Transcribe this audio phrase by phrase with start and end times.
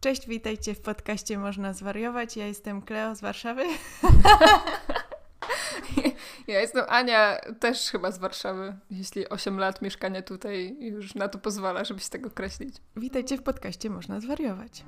[0.00, 2.36] Cześć, witajcie w podcaście Można Zwariować.
[2.36, 3.64] Ja jestem Kleo z Warszawy.
[6.48, 11.38] Ja jestem Ania, też chyba z Warszawy, jeśli 8 lat mieszkania tutaj już na to
[11.38, 12.76] pozwala, żeby się tak określić.
[12.96, 14.84] Witajcie w podcaście Można Zwariować.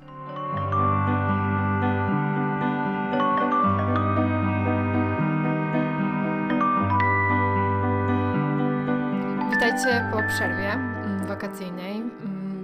[9.51, 12.10] Witajcie po przerwie mm, wakacyjnej.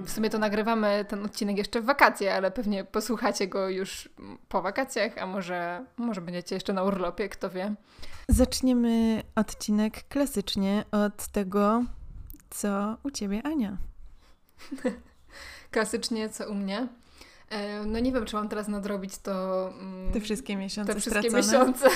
[0.08, 4.08] W sumie to nagrywamy ten odcinek jeszcze w wakacje, ale pewnie posłuchacie go już
[4.48, 7.74] po wakacjach, a może, może będziecie jeszcze na urlopie, kto wie.
[8.28, 11.84] Zaczniemy odcinek klasycznie od tego,
[12.50, 13.76] co u ciebie, Ania.
[15.70, 16.88] Klasycznie co u mnie.
[17.50, 19.68] E, No nie wiem, czy mam teraz nadrobić to...
[19.80, 21.46] mm, Te wszystkie miesiące te wszystkie stracone.
[21.66, 21.88] miesiące,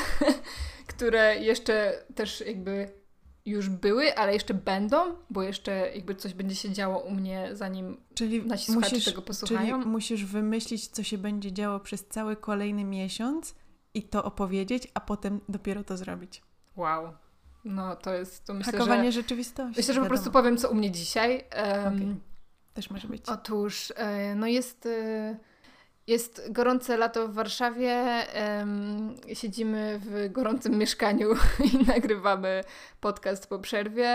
[0.97, 3.02] które jeszcze też jakby
[3.47, 4.97] już były, ale jeszcze będą,
[5.31, 9.23] bo jeszcze jakby coś będzie się działo u mnie, zanim Czyli nasi słuchacze musisz, tego
[9.23, 9.79] posłuchają.
[9.79, 13.55] czyli musisz wymyślić, co się będzie działo przez cały kolejny miesiąc
[13.95, 16.43] i to opowiedzieć, a potem dopiero to zrobić.
[16.77, 17.13] Wow.
[17.65, 19.23] No to jest, to myślę, Hakowanie że...
[19.23, 19.81] rzeczywistości.
[19.81, 20.43] Myślę, że po prostu wiadomo.
[20.43, 21.45] powiem, co u mnie dzisiaj.
[21.51, 22.17] Em, Okej.
[22.75, 23.29] Też może być.
[23.29, 25.37] Otóż, e, no jest, e,
[26.13, 28.27] jest gorące lato w Warszawie,
[29.33, 31.29] siedzimy w gorącym mieszkaniu
[31.73, 32.65] i nagrywamy
[33.01, 34.09] podcast po przerwie,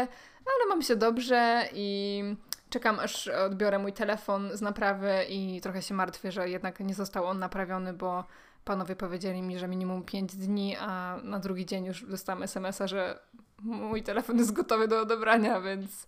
[0.46, 2.24] ale mam się dobrze i
[2.70, 7.26] czekam aż odbiorę mój telefon z naprawy i trochę się martwię, że jednak nie został
[7.26, 8.24] on naprawiony, bo
[8.66, 13.20] panowie powiedzieli mi, że minimum 5 dni, a na drugi dzień już dostałam SMS-a, że
[13.64, 16.08] mój telefon jest gotowy do odebrania, więc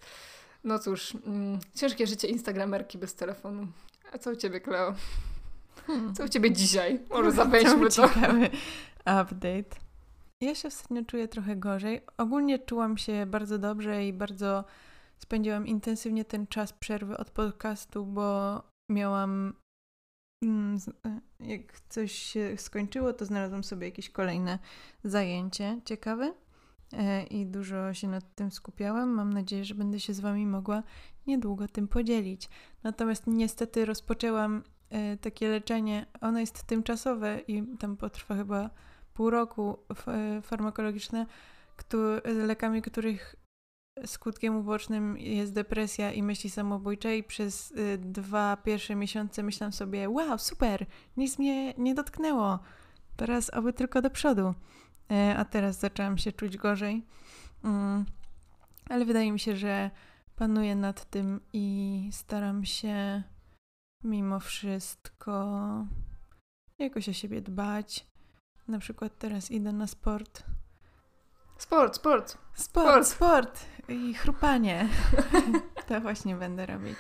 [0.64, 3.68] no cóż, mm, ciężkie życie instagramerki bez telefonu.
[4.14, 4.94] A co u ciebie, Kleo?
[5.88, 6.14] Hmm.
[6.16, 7.00] Co u ciebie dzisiaj?
[7.10, 8.08] Może To zaweźmy był to.
[8.10, 8.50] ciekawy
[9.22, 9.76] update.
[10.42, 12.02] Ja się ostatnio czuję trochę gorzej.
[12.18, 14.66] Ogólnie czułam się bardzo dobrze i bardzo
[15.18, 19.54] spędziłam intensywnie ten czas przerwy od podcastu, bo miałam.
[20.44, 20.78] mm,
[21.40, 24.60] Jak coś się skończyło, to znalazłam sobie jakieś kolejne
[25.04, 26.34] zajęcie ciekawe
[26.94, 29.10] e, i dużo się nad tym skupiałam.
[29.10, 30.84] Mam nadzieję, że będę się z Wami mogła
[31.28, 32.50] niedługo tym podzielić.
[32.84, 34.64] Natomiast niestety rozpoczęłam
[35.22, 36.06] takie leczenie.
[36.22, 38.70] Ono jest tymczasowe i tam potrwa chyba
[39.14, 39.78] pół roku
[40.08, 41.26] e, farmakologiczne,
[41.76, 43.36] któ- lekami których
[44.06, 50.10] skutkiem ubocznym jest depresja i myśli samobójcze i przez y, dwa pierwsze miesiące myślałam sobie,
[50.10, 50.86] wow, super,
[51.18, 52.60] nic mnie nie dotknęło,
[53.16, 54.54] teraz oby tylko do przodu.
[55.38, 57.04] A teraz zaczęłam się czuć gorzej,
[57.64, 58.06] Mm,
[58.90, 59.92] ale wydaje mi się, że
[60.36, 63.24] panuję nad tym i staram się
[64.04, 65.60] mimo wszystko
[66.80, 68.06] jakoś o siebie dbać.
[68.68, 70.44] Na przykład teraz idę na sport.
[71.58, 72.38] Sport, sport.
[72.54, 74.90] Sport, sport i chrupanie.
[75.88, 76.98] to właśnie będę robić.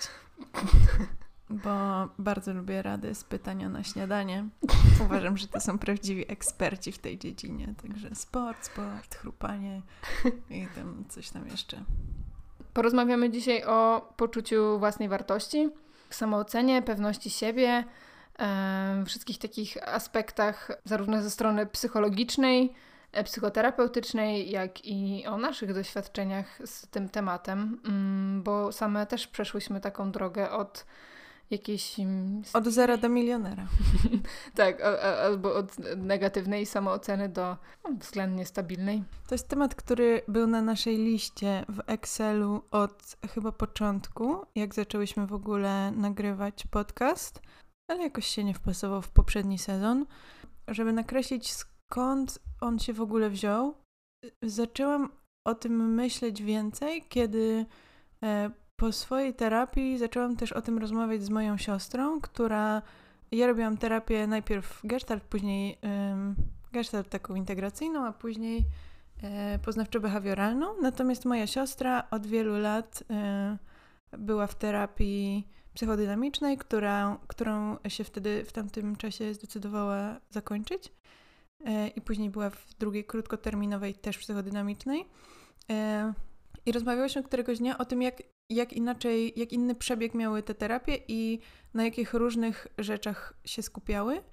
[1.49, 4.49] Bo bardzo lubię rady z pytania na śniadanie.
[5.05, 7.73] Uważam, że to są prawdziwi eksperci w tej dziedzinie.
[7.81, 9.81] Także sport, sport, chrupanie
[10.49, 11.83] i tam coś tam jeszcze.
[12.73, 15.69] Porozmawiamy dzisiaj o poczuciu własnej wartości,
[16.09, 17.83] samoocenie, pewności siebie,
[19.05, 22.73] wszystkich takich aspektach, zarówno ze strony psychologicznej,
[23.11, 29.81] e, psychoterapeutycznej, jak i o naszych doświadczeniach z tym tematem, mm, bo same też przeszłyśmy
[29.81, 30.85] taką drogę od
[31.51, 31.99] jakiejś.
[31.99, 33.67] mm, Od zera do milionera.
[34.55, 34.81] Tak,
[35.23, 39.03] albo od negatywnej samooceny do no, względnie stabilnej.
[39.27, 45.27] To jest temat, który był na naszej liście w Excelu od chyba początku, jak zaczęłyśmy
[45.27, 47.41] w ogóle nagrywać podcast,
[47.87, 50.05] ale jakoś się nie wpasował w poprzedni sezon.
[50.67, 53.73] Żeby nakreślić skąd on się w ogóle wziął,
[54.41, 55.09] zaczęłam
[55.47, 57.65] o tym myśleć więcej, kiedy
[58.23, 62.81] e, po swojej terapii zaczęłam też o tym rozmawiać z moją siostrą, która
[63.31, 65.77] ja robiłam terapię najpierw gestalt, później
[66.11, 66.35] ym,
[66.71, 68.65] gestalt taką integracyjną, a później
[69.23, 70.65] e, poznawczo-behawioralną.
[70.81, 73.57] Natomiast moja siostra od wielu lat e,
[74.17, 80.91] była w terapii psychodynamicznej, która, którą się wtedy w tamtym czasie zdecydowała zakończyć.
[81.65, 85.05] E, I później była w drugiej krótkoterminowej też psychodynamicznej.
[85.69, 86.13] E,
[86.65, 90.97] I rozmawiałyśmy któregoś dnia o tym, jak, jak inaczej, jak inny przebieg miały te terapie
[91.07, 91.39] i
[91.73, 94.23] na jakich różnych rzeczach się skupiały.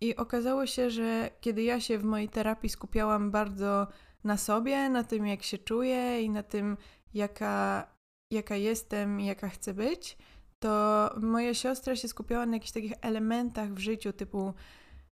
[0.00, 3.86] I okazało się, że kiedy ja się w mojej terapii skupiałam bardzo
[4.24, 6.76] na sobie, na tym, jak się czuję i na tym,
[7.14, 7.86] jaka,
[8.32, 10.16] jaka jestem i jaka chcę być,
[10.58, 14.54] to moja siostra się skupiała na jakichś takich elementach w życiu, typu,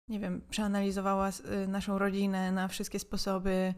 [0.08, 3.74] nie wiem, przeanalizowała y, naszą rodzinę na wszystkie sposoby,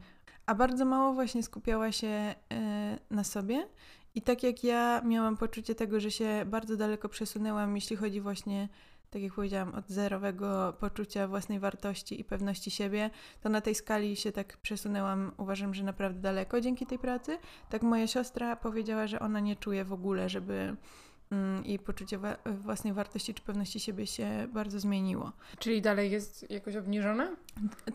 [0.46, 3.68] a bardzo mało właśnie skupiała się y, na sobie.
[4.18, 8.68] I tak jak ja miałam poczucie tego, że się bardzo daleko przesunęłam, jeśli chodzi właśnie
[9.10, 13.10] tak jak powiedziałam, od zerowego poczucia własnej wartości i pewności siebie,
[13.40, 17.38] to na tej skali się tak przesunęłam, uważam, że naprawdę daleko dzięki tej pracy.
[17.68, 20.76] Tak moja siostra powiedziała, że ona nie czuje w ogóle, żeby
[21.30, 25.32] mm, jej poczucie wa własnej wartości czy pewności siebie się bardzo zmieniło.
[25.58, 27.36] Czyli dalej jest jakoś obniżone?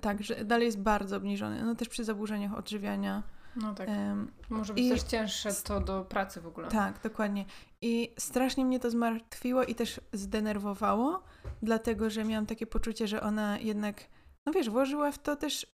[0.02, 1.64] Tak, że dalej jest bardzo obniżone.
[1.64, 3.24] No też przy zaburzeniach odżywiania.
[3.56, 3.88] No tak.
[3.88, 4.90] Um, Może być i...
[4.90, 6.68] też cięższe to do pracy w ogóle.
[6.68, 7.46] Tak, dokładnie.
[7.82, 11.24] I strasznie mnie to zmartwiło i też zdenerwowało,
[11.62, 14.08] dlatego że miałam takie poczucie, że ona jednak,
[14.48, 15.68] no wiesz, włożyła w to też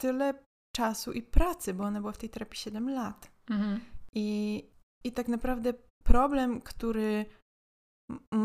[0.00, 0.34] tyle
[0.76, 3.30] czasu i pracy, bo ona była w tej terapii 7 lat.
[3.50, 3.80] Mhm.
[4.14, 4.62] I,
[5.04, 5.74] I tak naprawdę
[6.04, 7.26] problem, który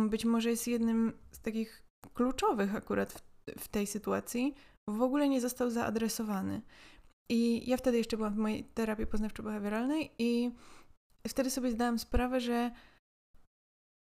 [0.09, 1.83] być może jest jednym z takich
[2.13, 3.21] kluczowych akurat w,
[3.59, 4.55] w tej sytuacji,
[4.89, 6.61] w ogóle nie został zaadresowany.
[7.29, 10.51] I ja wtedy jeszcze byłam w mojej terapii poznawczo-behawioralnej i
[11.27, 12.71] wtedy sobie zdałam sprawę, że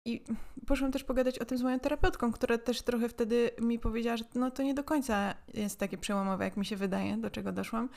[0.07, 0.25] i
[0.67, 4.25] poszłam też pogadać o tym z moją terapeutką, która też trochę wtedy mi powiedziała, że
[4.35, 7.89] no to nie do końca jest takie przełomowe, jak mi się wydaje, do czego doszłam,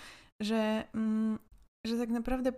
[0.41, 1.39] że, mm,
[1.87, 2.51] że tak naprawdę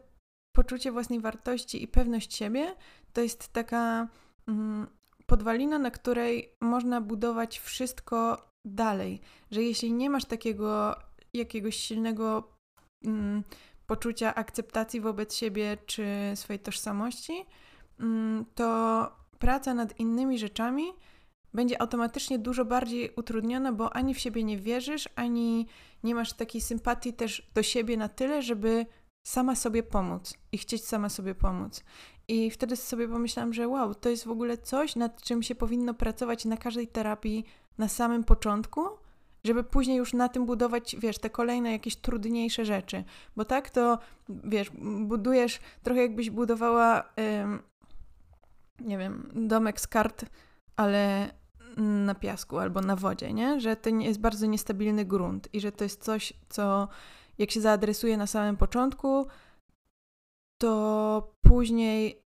[0.56, 2.76] poczucie własnej wartości i pewność siebie
[3.14, 4.08] to jest taka
[4.48, 4.88] mm,
[5.26, 9.22] podwalina, na której można budować wszystko dalej.
[9.52, 10.96] Że jeśli nie masz takiego
[11.34, 12.51] jakiegoś silnego
[13.06, 13.44] mm,
[13.88, 16.06] poczucia akceptacji wobec siebie czy
[16.36, 17.46] swojej tożsamości,
[18.00, 20.94] mm, to praca nad innymi rzeczami
[21.54, 25.68] będzie automatycznie dużo bardziej utrudniona, bo ani w siebie nie wierzysz, ani
[26.04, 28.86] nie masz takiej sympatii też do siebie na tyle, żeby
[29.24, 31.84] sama sobie pomóc i chcieć sama sobie pomóc.
[32.28, 35.94] I wtedy sobie pomyślałam, że wow, to jest w ogóle coś, nad czym się powinno
[35.94, 37.46] pracować na każdej terapii
[37.78, 38.82] na samym początku,
[39.44, 43.04] żeby później już na tym budować, wiesz, te kolejne jakieś trudniejsze rzeczy.
[43.36, 44.00] Bo tak to,
[44.30, 44.72] wiesz,
[45.06, 47.04] budujesz trochę jakbyś budowała,
[47.42, 47.60] ym,
[48.80, 50.26] nie wiem, domek z kart,
[50.76, 51.32] ale
[51.78, 53.60] na piasku albo na wodzie, nie?
[53.60, 56.88] Że to jest bardzo niestabilny grunt i że to jest coś, co
[57.38, 59.28] jak się zaadresuje na samym początku,
[60.62, 62.21] to później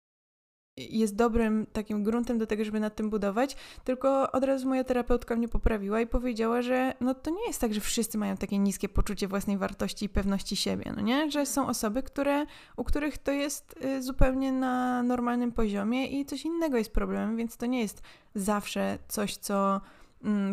[0.78, 5.36] jest dobrym takim gruntem do tego, żeby nad tym budować, tylko od razu moja terapeutka
[5.36, 8.90] mnie poprawiła i powiedziała, że no to nie jest tak, że wszyscy mają takie niskie
[8.90, 11.32] poczucie własnej wartości i pewności siebie, no nie?
[11.32, 12.46] Że są osoby, które,
[12.78, 17.58] u których to jest y, zupełnie na normalnym poziomie i coś innego jest problemem, więc
[17.58, 18.02] to nie jest
[18.36, 19.82] zawsze coś, co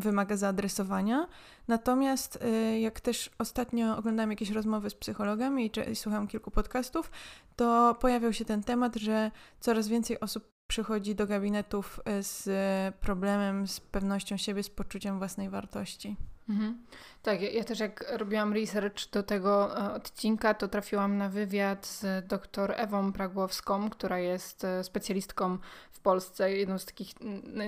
[0.01, 1.29] wymaga zaadresowania.
[1.69, 7.11] Natomiast y, jak też ostatnio oglądałam jakieś rozmowy z psychologami i, i słuchałam kilku podcastów,
[7.57, 9.31] to pojawiał się ten temat, że
[9.61, 12.49] coraz więcej osób przychodzi do gabinetów y, z
[12.95, 16.17] problemem, z pewnością siebie, z poczuciem własnej wartości.
[16.51, 16.79] Mhm.
[17.23, 21.87] Tak, ja, ja, też jak robiłam research do tego e, odcinka, to trafiłam na wywiad
[21.87, 25.59] z dr Ewą Pragłowską, która jest e, specjalistką
[25.93, 27.15] w Polsce, jedną z takich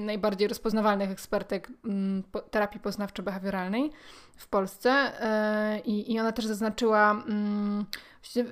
[0.00, 1.68] najbardziej rozpoznawalnych ekspertek
[2.50, 3.90] terapii poznawczo-behawioralnej
[4.42, 4.90] w Polsce.
[4.90, 7.24] E, I, I ona też zaznaczyła,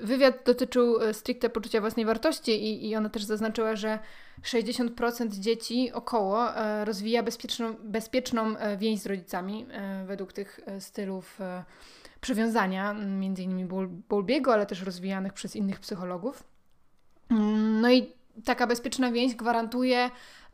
[0.02, 3.98] wywiad dotyczył stricte poczucia własnej wartości, i, i ona też zaznaczyła, że
[4.42, 11.38] 60% dzieci około e, rozwija bezpieczną, bezpieczną e, więź z rodzicami e, według tych stylów
[12.20, 13.64] przywiązania, między innymi
[14.08, 16.44] Bowlbiego, ale też rozwijanych przez innych psychologów.
[17.30, 18.12] Mm, no i
[18.44, 20.10] taka bezpieczna więź gwarantuje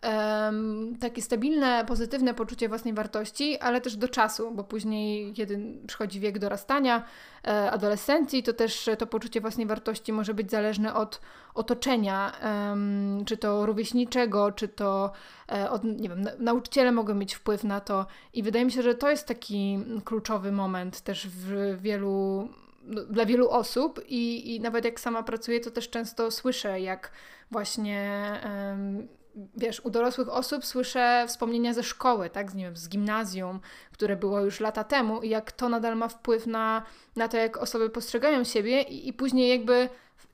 [0.06, 6.20] um, takie stabilne, pozytywne poczucie własnej wartości, ale też do czasu, bo później, kiedy przychodzi
[6.20, 7.04] wiek dorastania,
[7.46, 11.20] e, adolescencji, to też to poczucie własnej wartości może być zależne od
[11.54, 15.12] otoczenia, um, czy to rówieśniczego, czy to
[15.52, 18.06] e, od, nie wiem, nauczyciele mogą mieć wpływ na to.
[18.32, 22.48] I wydaje mi się, że to jest taki kluczowy moment też w wielu
[22.82, 27.12] no, dla wielu osób i, i nawet jak sama pracuję, to też często słyszę, jak
[27.50, 28.32] właśnie
[29.56, 33.60] wiesz, u dorosłych osób słyszę wspomnienia ze szkoły, tak, z, nie wiem, z gimnazjum,
[33.92, 36.82] które było już lata temu i jak to nadal ma wpływ na,
[37.16, 39.88] na to, jak osoby postrzegają siebie i, i później jakby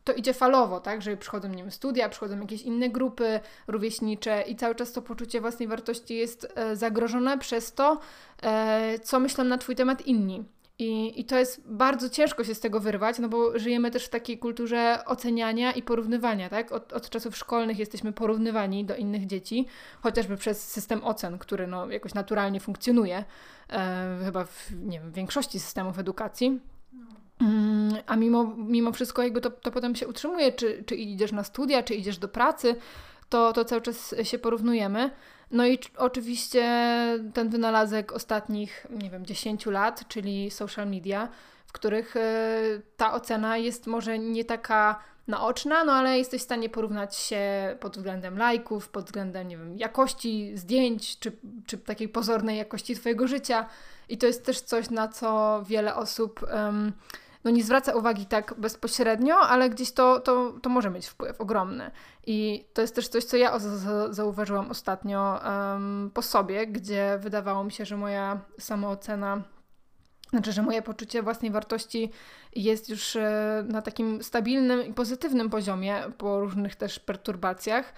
[0.05, 4.57] to idzie falowo, tak, że przychodzą, nie wiem, studia, przychodzą jakieś inne grupy rówieśnicze i
[4.57, 8.01] cały czas to poczucie własnej wartości jest e, zagrożone przez to,
[8.43, 10.45] e, co myślą na Twój temat inni.
[10.83, 14.09] I, I to jest bardzo ciężko się z tego wyrwać, no bo żyjemy też w
[14.09, 16.73] takiej kulturze oceniania i porównywania, tak?
[16.73, 19.67] Od, od czasów szkolnych jesteśmy porównywani do innych dzieci,
[20.03, 23.25] chociażby przez system ocen, który no, jakoś naturalnie funkcjonuje,
[23.71, 26.61] e, chyba w nie wiem, większości systemów edukacji.
[27.41, 31.45] Mm, a mimo, mimo wszystko jakby to, to potem się utrzymuje, czy, czy idziesz na
[31.45, 32.77] studia, czy idziesz do pracy,
[33.29, 35.11] to, to cały czas się porównujemy.
[35.53, 36.65] No i oczywiście
[37.35, 41.29] ten wynalazek ostatnich, nie wiem, 10 lat, czyli social media,
[41.67, 42.53] w których e,
[42.97, 47.97] ta ocena jest może nie taka naoczna, no ale jesteś w stanie porównać się pod
[47.97, 51.33] względem lajków, pod względem, nie wiem, jakości zdjęć, czy,
[51.67, 53.67] czy takiej pozornej jakości Twojego życia.
[54.09, 56.93] I to jest też coś, na co wiele osób um,
[57.45, 61.91] no nie zwraca uwagi tak bezpośrednio, ale gdzieś to, to, to może mieć wpływ ogromny.
[62.27, 63.59] I to jest też coś, co ja
[64.11, 69.43] zauważyłam ostatnio um, po sobie, gdzie wydawało mi się, że moja samoocena
[70.33, 72.11] znaczy, że moje poczucie własnej wartości
[72.57, 77.95] jest już e, na takim stabilnym i pozytywnym poziomie po różnych też perturbacjach.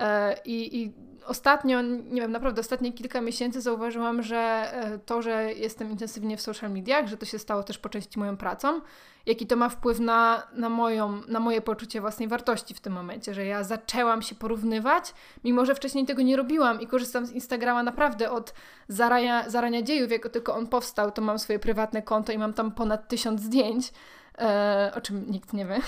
[0.00, 0.92] E, I, I,
[1.26, 4.38] ostatnio, nie wiem, naprawdę ostatnie kilka miesięcy zauważyłam, że
[4.72, 8.18] e, to, że jestem intensywnie w social mediach, że to się stało też po części
[8.18, 8.80] moją pracą,
[9.26, 13.34] jaki to ma wpływ na, na, moją, na moje poczucie własnej wartości w tym momencie,
[13.34, 17.82] że ja zaczęłam się porównywać, mimo że wcześniej tego nie robiłam i korzystam z Instagrama
[17.82, 18.54] naprawdę od
[18.88, 22.72] zarania, zarania dziejów, jak tylko on powstał, to mam swoje prywatne konto i mam tam
[22.72, 23.92] ponad tysiąc zdjęć,
[24.38, 25.80] e, o czym nikt nie wie.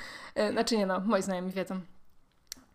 [0.52, 1.80] znaczy nie no, moi znajomi wiedzą.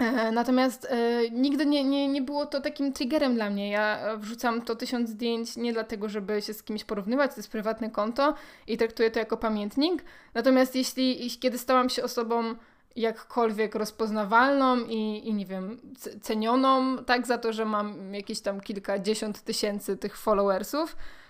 [0.04, 3.70] E, natomiast e, nigdy nie, nie, nie było to takim triggerem dla mnie.
[3.70, 7.92] Ja wrzucam to tysiąc zdjęć nie dlatego, żeby się z kimś porównywać, to jest prywatne
[7.92, 8.34] konto
[8.68, 10.04] i traktuję to jako pamiętnik.
[10.34, 12.56] Natomiast jeśli, kiedy stałam się osobą
[12.96, 15.80] jakkolwiek rozpoznawalną i, i nie wiem,
[16.22, 21.23] cenioną, tak za to, że mam jakieś tam kilkadziesiąt tysięcy tych followersów, e,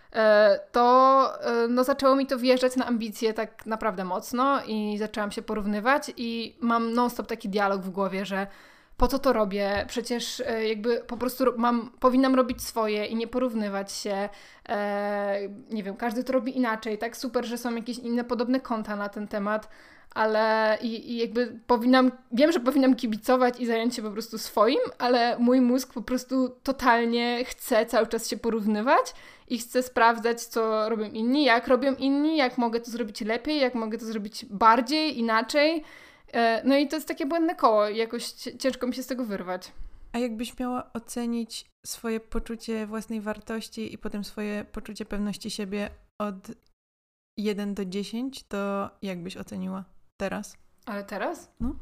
[0.72, 5.41] to e, no, zaczęło mi to wjeżdżać na ambicje tak naprawdę mocno i zaczęłam się
[5.41, 8.48] porównywać i mam non-stop taki dialog w głowie, że
[8.98, 9.86] po co to robię?
[9.88, 14.29] Przecież e, jakby po prostu mam, powinnam robić swoje i nie porównywać się.
[14.70, 15.39] E,
[15.72, 17.17] nie wiem, każdy to robi inaczej, tak?
[17.17, 19.70] Super, że są jakieś inne podobne konta na ten temat,
[20.13, 24.79] ale i, i jakby powinnam, wiem, że powinnam kibicować i zająć się po prostu swoim,
[25.00, 29.13] ale mój mózg po prostu totalnie chce cały czas się porównywać
[29.48, 33.76] i chce sprawdzać, co robią inni, jak robią inni, jak mogę to zrobić lepiej, jak
[33.76, 35.84] mogę to zrobić bardziej, inaczej.
[36.34, 39.72] E, no i to jest takie błędne koło jakoś ciężko mi się z tego wyrwać.
[40.14, 45.90] A jakbyś miała ocenić swoje poczucie własnej wartości i potem swoje poczucie pewności siebie
[46.22, 46.52] od
[47.38, 49.84] 1 do 10, to jak byś oceniła
[50.18, 50.58] teraz?
[50.86, 51.52] Ale teraz?
[51.60, 51.76] No.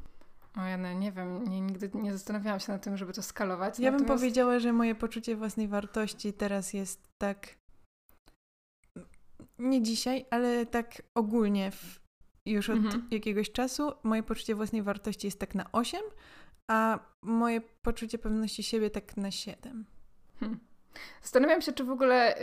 [0.57, 3.79] O ja no, nie wiem, nie, nigdy nie zastanawiałam się nad tym, żeby to skalować.
[3.79, 4.09] Ja Natomiast...
[4.09, 7.47] bym powiedziała, że moje poczucie własnej wartości teraz jest tak.
[9.59, 12.01] Nie dzisiaj, ale tak ogólnie w
[12.45, 13.07] już od mhm.
[13.11, 13.91] jakiegoś czasu.
[14.03, 16.01] Moje poczucie własnej wartości jest tak na 8,
[16.67, 19.85] a moje poczucie pewności siebie tak na 7.
[20.39, 20.59] Hmm.
[21.21, 22.35] Zastanawiam się, czy w ogóle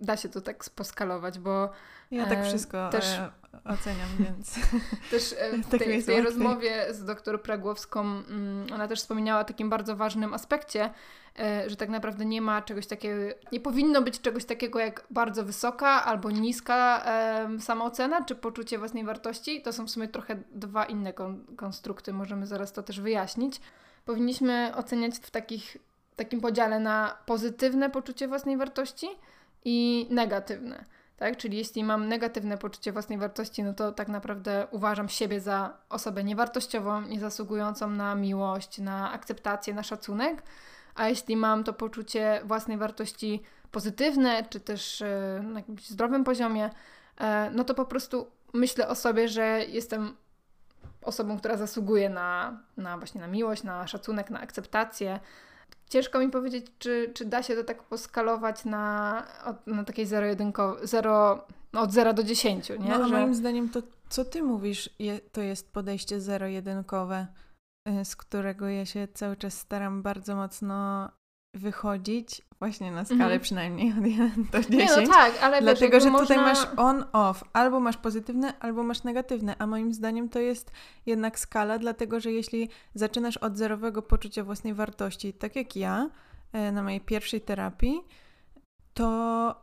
[0.00, 1.70] da się to tak poskalować, bo.
[2.10, 3.30] Ja tak wszystko też, e,
[3.64, 4.54] oceniam, więc.
[5.10, 9.40] Też e, w tak tej, w tej rozmowie z doktor Pragłowską, mm, ona też wspominała
[9.40, 10.90] o takim bardzo ważnym aspekcie,
[11.38, 15.44] e, że tak naprawdę nie ma czegoś takiego, nie powinno być czegoś takiego jak bardzo
[15.44, 19.62] wysoka albo niska e, samoocena, czy poczucie własnej wartości.
[19.62, 23.60] To są w sumie trochę dwa inne kon konstrukty, możemy zaraz to też wyjaśnić.
[24.04, 25.76] Powinniśmy oceniać w takich
[26.18, 29.06] takim podziale na pozytywne poczucie własnej wartości
[29.64, 30.84] i negatywne.
[31.16, 31.36] Tak?
[31.36, 36.24] Czyli jeśli mam negatywne poczucie własnej wartości, no to tak naprawdę uważam siebie za osobę
[36.24, 40.42] niewartościową, niezasługującą na miłość, na akceptację, na szacunek.
[40.94, 46.70] A jeśli mam to poczucie własnej wartości pozytywne, czy też e, na jakimś zdrowym poziomie,
[47.20, 50.16] e, no to po prostu myślę o sobie, że jestem
[51.02, 55.20] osobą, która zasługuje na, na właśnie na miłość, na szacunek, na akceptację,
[55.88, 59.22] ciężko mi powiedzieć, czy, czy da się to tak poskalować na,
[59.66, 62.76] na takiej zero-jedynkowej, zero, no od 0 do 10, nie?
[62.78, 63.14] No, Że...
[63.14, 67.26] moim zdaniem to, co ty mówisz, je, to jest podejście zero-jedynkowe,
[67.88, 71.08] y, z którego ja się cały czas staram bardzo mocno
[71.54, 73.40] wychodzić właśnie na skalę mm.
[73.40, 74.70] przynajmniej od 1 do 10.
[74.70, 76.26] Nie, no tak, ale Dlatego, wiesz, że można...
[76.26, 77.44] tutaj masz on-off.
[77.52, 79.56] Albo masz pozytywne, albo masz negatywne.
[79.58, 80.70] A moim zdaniem to jest
[81.06, 86.10] jednak skala, dlatego że jeśli zaczynasz od zerowego poczucia własnej wartości, tak jak ja
[86.52, 88.00] e, na mojej pierwszej terapii,
[88.94, 89.60] to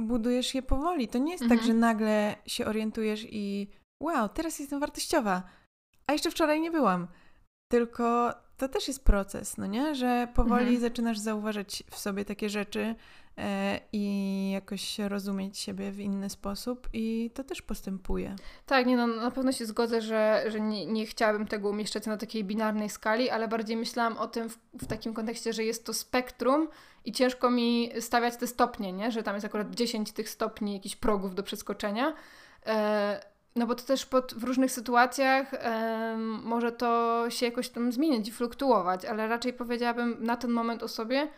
[0.00, 1.08] budujesz je powoli.
[1.08, 1.60] To nie jest tak, mhm.
[1.60, 3.68] tak, że nagle się orientujesz i
[4.02, 5.42] wow, teraz jestem wartościowa,
[6.06, 7.08] a jeszcze wczoraj nie byłam.
[7.68, 9.94] Tylko to też jest proces, no nie?
[9.94, 10.80] Że powoli mhm.
[10.80, 12.94] zaczynasz zauważać w sobie takie rzeczy
[13.38, 18.36] e, i jakoś rozumieć siebie w inny sposób i to też postępuje.
[18.66, 22.16] Tak, nie no, na pewno się zgodzę, że, że nie, nie chciałabym tego umieszczać na
[22.16, 25.94] takiej binarnej skali, ale bardziej myślałam o tym w, w takim kontekście, że jest to
[25.94, 26.68] spektrum
[27.04, 29.12] i ciężko mi stawiać te stopnie, nie?
[29.12, 32.14] Że tam jest akurat 10 tych stopni, jakichś progów do przeskoczenia.
[32.66, 35.50] E, no bo to też pod, w różnych sytuacjach
[36.42, 40.88] może to się jakoś tam zmieniać i fluktuować, ale raczej powiedziałabym na ten moment o
[40.88, 41.28] sobie,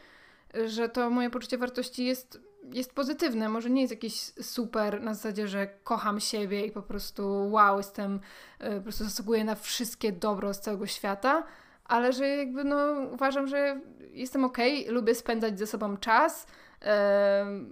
[0.67, 5.49] że to moje poczucie wartości jest jest pozytywne, może nie jest jakieś super na zasadzie,
[5.49, 8.21] że kocham siebie i po prostu wow, jestem,
[8.65, 11.43] y, po prostu zasługuję na wszystkie dobro z całego świata,
[11.91, 12.77] ale że jakby no
[13.13, 13.81] uważam, że
[14.13, 16.47] jestem okej, okay, lubię spędzać ze sobą czas,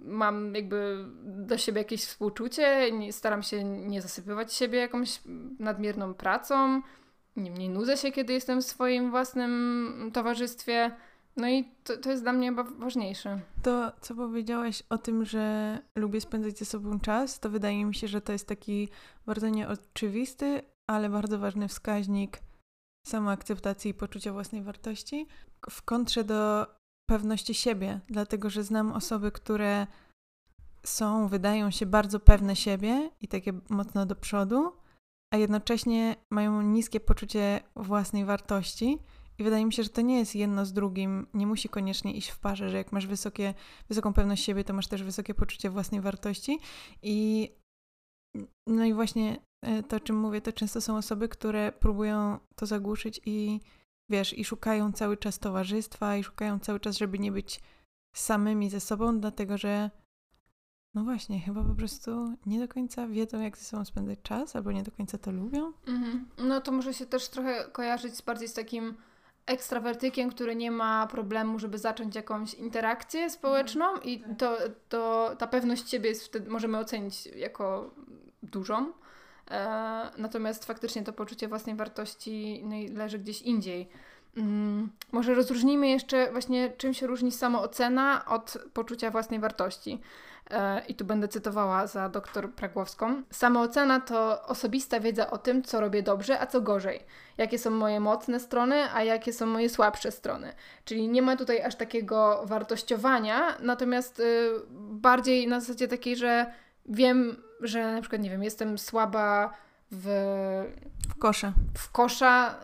[0.05, 5.21] mam jakby do siebie jakieś współczucie, nie, staram się nie zasypywać siebie jakąś
[5.59, 6.81] nadmierną pracą,
[7.35, 10.91] nie, nie nudzę się, kiedy jestem w swoim własnym towarzystwie.
[11.37, 13.39] No i to, to jest dla mnie chyba ważniejsze.
[13.63, 18.07] To, co powiedziałaś o tym, że lubię spędzać ze sobą czas, to wydaje mi się,
[18.07, 18.89] że to jest taki
[19.25, 22.39] bardzo nieoczywisty, ale bardzo ważny wskaźnik
[23.07, 25.27] samoakceptacji i poczucia własnej wartości
[25.69, 26.67] w kontrze do
[27.09, 29.87] pewności siebie, dlatego że znam osoby, które
[30.85, 34.71] są, wydają się bardzo pewne siebie i takie mocno do przodu,
[35.33, 38.99] a jednocześnie mają niskie poczucie własnej wartości.
[39.37, 42.29] I wydaje mi się, że to nie jest jedno z drugim, nie musi koniecznie iść
[42.29, 43.53] w parze, że jak masz wysokie,
[43.89, 46.59] wysoką pewność siebie, to masz też wysokie poczucie własnej wartości.
[47.01, 47.49] I
[48.67, 49.39] no i właśnie
[49.87, 53.59] to, o czym mówię, to często są osoby, które próbują to zagłuszyć i
[54.09, 57.61] wiesz, i szukają cały czas towarzystwa, i szukają cały czas, żeby nie być
[58.13, 59.89] samymi ze sobą, dlatego że
[60.93, 64.71] no właśnie, chyba po prostu nie do końca wiedzą, jak ze sobą spędzać czas, albo
[64.71, 65.73] nie do końca to lubią.
[65.87, 66.29] Mhm.
[66.37, 68.95] No to może się też trochę kojarzyć bardziej z takim
[69.45, 74.09] ekstrawertykiem, który nie ma problemu, żeby zacząć jakąś interakcję społeczną mhm.
[74.09, 74.57] i to,
[74.89, 77.93] to ta pewność siebie jest wtedy, możemy ocenić jako
[78.43, 78.93] dużą.
[79.51, 83.89] E, natomiast faktycznie to poczucie własnej wartości no leży gdzieś indziej.
[84.37, 90.01] Mm, może rozróżnijmy jeszcze właśnie, czym się różni samoocena od poczucia własnej wartości.
[90.51, 93.21] E, I tu będę cytowała za doktor Pragłowską.
[93.29, 96.99] Samoocena to osobista wiedza o tym, co robię dobrze, a co gorzej.
[97.37, 100.53] Jakie są moje mocne strony, a jakie są moje słabsze strony.
[100.85, 104.49] Czyli nie ma tutaj aż takiego wartościowania, natomiast y,
[104.91, 106.53] bardziej na zasadzie takiej, że
[106.85, 109.53] wiem, że na przykład, nie wiem, jestem słaba
[109.91, 110.05] w,
[111.09, 111.53] w kosza.
[111.77, 112.59] W kosza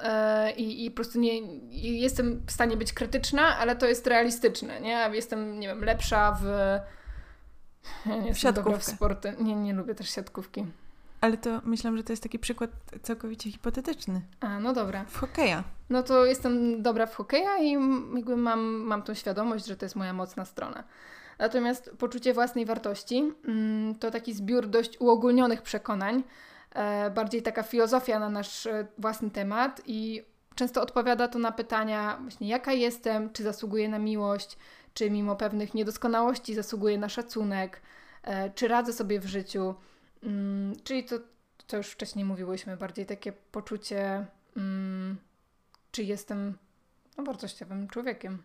[0.46, 1.42] yy, i, i po prostu nie
[2.02, 5.10] jestem w stanie być krytyczna, ale to jest realistyczne, nie?
[5.14, 6.46] Jestem, nie wiem, lepsza w.
[8.06, 9.34] Ja nie w sporty.
[9.40, 10.66] Nie, nie lubię też siatkówki.
[11.22, 12.70] Ale to myślałam, że to jest taki przykład
[13.02, 14.22] całkowicie hipotetyczny.
[14.40, 15.06] A, no dobra.
[15.06, 15.64] W hokeja.
[15.90, 17.72] No to jestem dobra w hokeja i
[18.16, 20.84] jakby mam, mam tą świadomość, że to jest moja mocna strona.
[21.40, 26.24] Natomiast poczucie własnej wartości mm, to taki zbiór dość uogólnionych przekonań,
[26.74, 30.24] e, bardziej taka filozofia na nasz e, własny temat i
[30.56, 34.58] często odpowiada to na pytania właśnie jaka jestem, czy zasługuję na miłość,
[34.94, 37.82] czy mimo pewnych niedoskonałości zasługuję na szacunek,
[38.24, 39.76] e, czy radzę sobie w życiu.
[40.24, 41.16] Mm, czyli to,
[41.68, 44.26] co już wcześniej mówiłyśmy, bardziej takie poczucie,
[44.58, 45.18] mm,
[45.92, 46.58] czy jestem
[47.18, 48.44] no, wartościowym człowiekiem.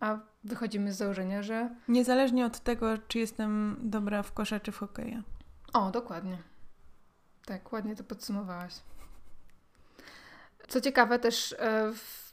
[0.00, 1.70] A wychodzimy z założenia, że.
[1.88, 5.22] Niezależnie od tego, czy jestem dobra w kosza czy w hokeja.
[5.72, 6.38] O, dokładnie.
[7.46, 8.74] Tak, ładnie to podsumowałaś.
[10.68, 12.28] Co ciekawe, też e, w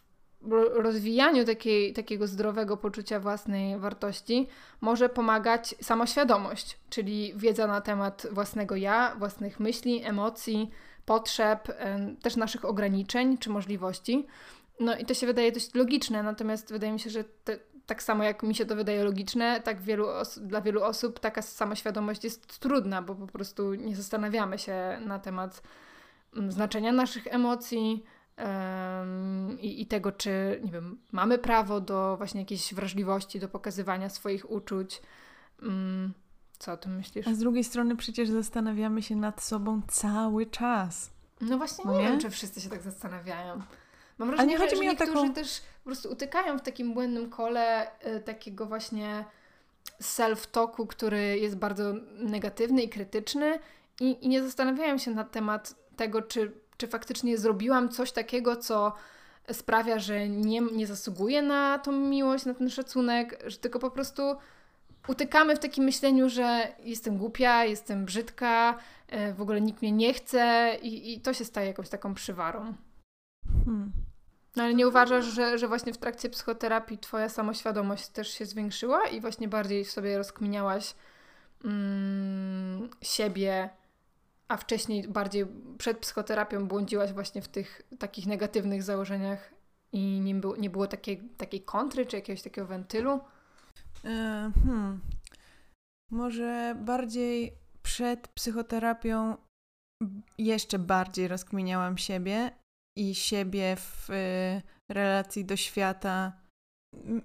[0.73, 4.47] rozwijaniu takiej, takiego zdrowego poczucia własnej wartości
[4.81, 10.71] może pomagać samoświadomość, czyli wiedza na temat własnego ja, własnych myśli, emocji,
[11.05, 14.27] potrzeb, e, też naszych ograniczeń czy możliwości.
[14.79, 18.23] No i to się wydaje dość logiczne, natomiast wydaje mi się, że te, tak samo
[18.23, 20.07] jak mi się to wydaje logiczne, tak wielu
[20.41, 25.61] dla wielu osób taka samoświadomość jest trudna, bo po prostu nie zastanawiamy się na temat
[26.35, 28.03] mm, znaczenia naszych emocji
[28.37, 34.09] um, i, i tego, czy nie wiem, mamy prawo do właśnie jakiejś wrażliwości, do pokazywania
[34.09, 35.01] swoich uczuć.
[35.61, 36.13] Um,
[36.59, 37.27] co o tym myślisz?
[37.27, 41.11] A z drugiej strony przecież zastanawiamy się nad sobą cały czas.
[41.41, 42.03] No właśnie nie, nie?
[42.03, 43.61] wiem, czy wszyscy się tak zastanawiają.
[44.17, 45.33] Mam wrażenie, nie chodzi że, mi niektórzy taką...
[45.33, 49.25] też po prostu utykają w takim błędnym kole y, takiego właśnie
[50.01, 53.59] self-talku, który jest bardzo negatywny i krytyczny
[53.99, 58.93] i, i nie zastanawiają się na temat tego, czy, czy faktycznie zrobiłam coś takiego, co
[59.51, 64.35] sprawia, że nie, nie zasługuję na tą miłość, na ten szacunek, że tylko po prostu
[65.07, 68.77] utykamy w takim myśleniu, że jestem głupia, jestem brzydka,
[69.13, 72.73] y, w ogóle nikt mnie nie chce i, i to się staje jakąś taką przywarą.
[73.65, 74.04] Hmm.
[74.55, 79.07] No ale nie uważasz, że, że właśnie w trakcie psychoterapii twoja samoświadomość też się zwiększyła
[79.07, 80.95] i właśnie bardziej w sobie rozkminiałaś
[81.65, 83.69] mm, siebie,
[84.47, 85.45] a wcześniej bardziej
[85.77, 89.53] przed psychoterapią błądziłaś właśnie w tych takich negatywnych założeniach
[89.91, 93.19] i nie było, nie było takiej, takiej kontry czy jakiegoś takiego wentylu?
[94.05, 95.01] E, hmm.
[96.11, 99.37] Może bardziej przed psychoterapią
[100.37, 102.51] jeszcze bardziej rozkminiałam siebie,
[102.95, 106.45] i siebie w y, relacji do świata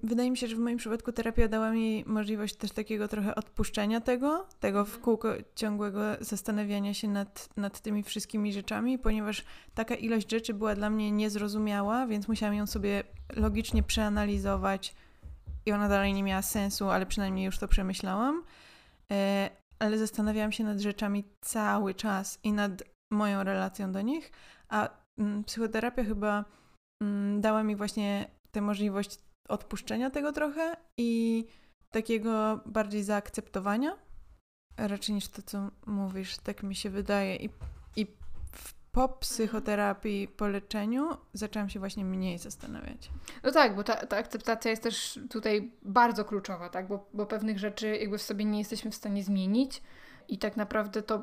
[0.02, 4.00] wydaje mi się, że w moim przypadku terapia dała mi możliwość też takiego trochę odpuszczenia
[4.00, 5.04] tego, tego w Mhm.
[5.04, 10.90] kółko ciągłego zastanawiania się nad, nad tymi wszystkimi rzeczami, ponieważ taka ilość rzeczy była dla
[10.90, 13.04] mnie niezrozumiała, więc musiałam ją sobie
[13.36, 14.94] logicznie przeanalizować
[15.66, 18.44] i ona dalej nie miała sensu, ale przynajmniej już to przemyślałam.
[19.12, 24.32] E, ale zastanawiałam się nad rzeczami cały czas i nad moją relacją do nich,
[24.68, 24.99] a
[25.46, 26.44] psychoterapia chyba
[27.02, 31.44] mm, dała mi właśnie tę możliwość odpuszczenia tego trochę i
[31.90, 33.98] takiego bardziej zaakceptowania,
[34.76, 37.36] raczej niż to, co mówisz, tak mi się wydaje.
[37.36, 37.50] I,
[37.96, 38.06] i
[38.92, 43.10] po psychoterapii, po leczeniu zaczęłam się właśnie mniej zastanawiać.
[43.42, 46.88] No tak, bo ta, ta akceptacja jest też tutaj bardzo kluczowa, tak?
[46.88, 49.82] Bo, bo pewnych rzeczy jakby w sobie nie jesteśmy w stanie zmienić
[50.28, 51.22] i tak naprawdę to,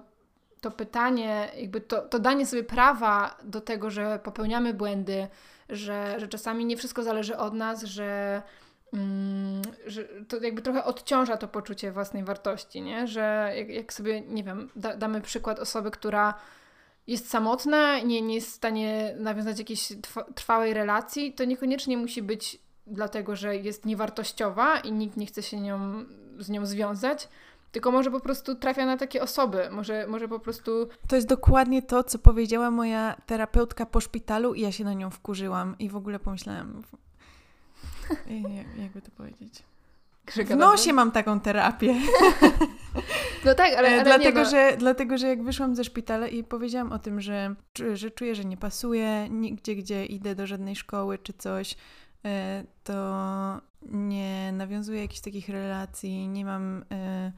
[0.68, 5.28] to pytanie, jakby to, to danie sobie prawa do tego, że popełniamy błędy,
[5.70, 8.42] że, że czasami nie wszystko zależy od nas, że,
[8.94, 13.08] mm, że to jakby trochę odciąża to poczucie własnej wartości, nie?
[13.08, 16.34] Że jak, jak sobie, nie wiem, da, damy przykład osoby, która
[17.08, 22.22] jest samotna, nie, nie jest w stanie nawiązać jakiejś trwa- trwałej relacji, to niekoniecznie musi
[22.22, 26.06] być dlatego, że jest niewartościowa i nikt nie chce się nią,
[26.40, 27.28] z nią związać,
[27.72, 31.82] tylko może po prostu trafia na takie osoby, może, może po prostu To jest dokładnie
[31.82, 35.96] to, co powiedziała moja terapeutka po szpitalu i ja się na nią wkurzyłam i w
[35.96, 36.82] ogóle pomyślałam,
[38.58, 39.64] jak- jakby to powiedzieć.
[40.26, 41.96] krzyka W nosie mam taką terapię.
[43.46, 46.28] No tak, ale, ale E, dlatego, nie, no, że, dlatego, że jak wyszłam ze szpitala
[46.28, 47.56] i powiedziałam o tym, że,
[47.94, 51.76] że czuję, że nie pasuję nigdzie, gdzie idę do żadnej szkoły czy coś,
[52.26, 57.32] e, to nie nawiązuję jakichś takich relacji, nie mam, e,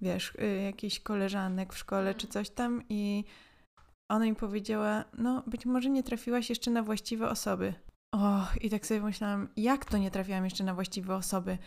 [0.00, 3.24] wiesz, e, jakichś koleżanek w szkole czy coś tam i
[4.08, 7.74] ona mi powiedziała, no być może nie trafiłaś jeszcze na właściwe osoby.
[8.14, 11.58] O, i tak sobie myślałam, jak to nie trafiłam jeszcze na właściwe osoby?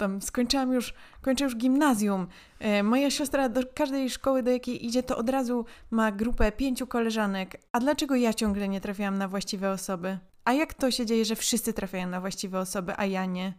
[0.00, 2.26] Tam skończyłam już, kończę już gimnazjum.
[2.58, 6.86] E, moja siostra do każdej szkoły, do jakiej idzie, to od razu ma grupę pięciu
[6.86, 7.60] koleżanek.
[7.72, 10.18] A dlaczego ja ciągle nie trafiłam na właściwe osoby?
[10.44, 13.54] A jak to się dzieje, że wszyscy trafiają na właściwe osoby, a ja nie?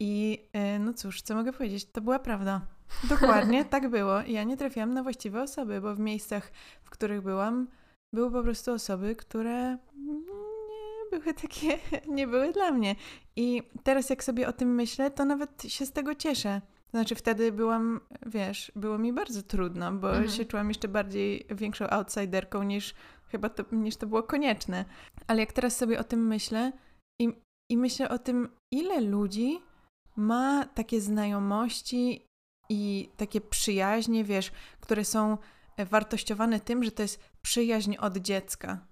[0.00, 1.84] I e, no cóż, co mogę powiedzieć?
[1.84, 2.60] To była prawda.
[3.08, 4.20] Dokładnie, tak było.
[4.20, 6.52] Ja nie trafiłam na właściwe osoby, bo w miejscach,
[6.82, 7.68] w których byłam,
[8.14, 11.78] były po prostu osoby, które nie były takie,
[12.16, 12.96] nie były dla mnie.
[13.36, 16.60] I teraz jak sobie o tym myślę, to nawet się z tego cieszę.
[16.90, 20.28] Znaczy wtedy byłam, wiesz, było mi bardzo trudno, bo Mhm.
[20.28, 22.94] się czułam jeszcze bardziej większą outsiderką niż
[23.26, 24.84] chyba to, niż to było konieczne.
[25.26, 26.72] Ale jak teraz sobie o tym myślę
[27.20, 27.28] i,
[27.70, 29.60] i myślę o tym, ile ludzi
[30.16, 32.26] ma takie znajomości
[32.68, 35.38] i takie przyjaźnie, wiesz, które są
[35.76, 38.86] e, wartościowane tym, że to jest przyjaźń od dziecka.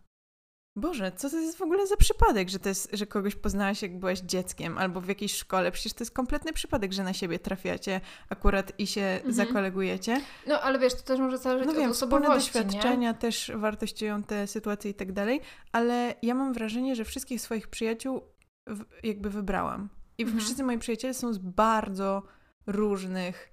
[0.77, 3.99] Boże, co to jest w ogóle za przypadek, że, to jest, że kogoś poznałaś, jak
[3.99, 5.73] byłaś dzieckiem albo w jakiejś szkole?
[5.73, 9.33] Przecież to jest kompletny przypadek, że na siebie trafiacie akurat i się Mhm.
[9.35, 10.21] zakolegujecie.
[10.47, 12.65] no ale wiesz, to też może zależeć No od wiem, osobowości, nie?
[12.65, 15.41] doświadczenia też wartościują te sytuacje i tak dalej,
[15.73, 18.21] ale ja mam wrażenie, że wszystkich swoich przyjaciół
[19.03, 19.89] jakby wybrałam.
[20.19, 20.41] I Mhm.
[20.41, 22.23] wszyscy moi przyjaciele są z bardzo
[22.67, 23.51] różnych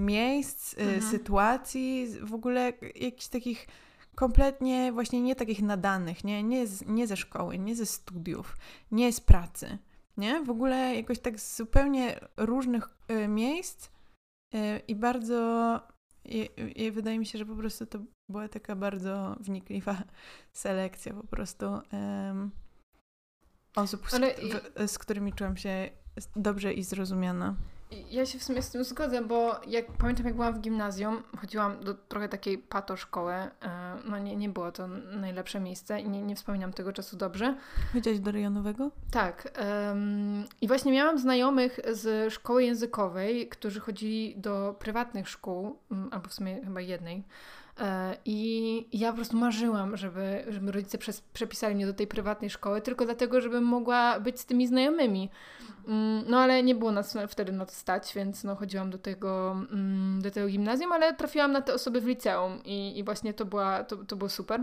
[0.00, 1.02] miejsc, y, Mhm.
[1.02, 3.66] sytuacji, z- w ogóle jakichś takich
[4.14, 8.56] kompletnie właśnie nie takich nadanych, nie, nie, z, nie ze szkoły, nie ze studiów,
[8.90, 9.78] nie z pracy,
[10.16, 10.42] nie?
[10.44, 13.88] W ogóle jakoś tak z zupełnie różnych y, miejsc
[14.54, 14.58] y,
[14.88, 15.80] i bardzo
[16.24, 20.02] i, i wydaje mi się, że po prostu to była taka bardzo wnikliwa
[20.52, 21.66] selekcja po prostu
[23.76, 24.52] osób, z, Ale i-
[24.86, 25.90] w, z którymi czułam się
[26.36, 27.54] dobrze i zrozumiana.
[28.10, 31.84] Ja się w sumie z tym zgodzę, bo jak pamiętam, jak byłam w gimnazjum, chodziłam
[31.84, 33.32] do trochę takiej pato szkoły.
[33.32, 33.50] e,
[34.04, 34.86] No nie, nie było to
[35.20, 37.56] najlepsze miejsce i nie, nie wspominam tego czasu dobrze.
[37.92, 38.90] Chodziłaś do rejonowego?
[39.10, 39.48] Tak.
[39.54, 45.78] em, I właśnie miałam znajomych z szkoły językowej, którzy chodzili do prywatnych szkół,
[46.10, 47.24] albo w sumie chyba jednej.
[47.80, 52.50] E, I ja po prostu marzyłam, żeby, żeby rodzice przes- przepisali mnie do tej prywatnej
[52.50, 55.30] szkoły, tylko dlatego, żebym mogła być z tymi znajomymi.
[55.88, 59.52] Mm, No ale nie było nas wtedy na to stać, więc no, chodziłam do tego,
[59.72, 63.44] mm, do tego gimnazjum, ale trafiłam na te osoby w liceum i, i właśnie to,
[63.44, 64.60] była, to, to było super.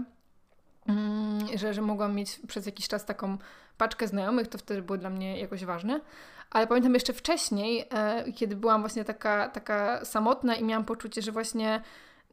[0.88, 3.38] Mm, Że, że mogłam mieć przez jakiś czas taką
[3.78, 6.02] paczkę znajomych, to wtedy było dla mnie jakoś ważne.
[6.52, 11.32] Ale pamiętam jeszcze wcześniej, e, kiedy byłam właśnie taka, taka samotna i miałam poczucie, że
[11.32, 11.82] właśnie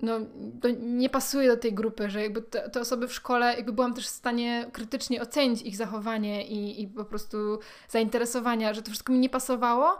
[0.02, 0.20] no,
[0.62, 3.94] to nie pasuje do tej grupy, że jakby te, te osoby w szkole, jakby byłam
[3.94, 9.12] też w stanie krytycznie ocenić ich zachowanie i, i po prostu zainteresowania, że to wszystko
[9.12, 9.98] mi nie pasowało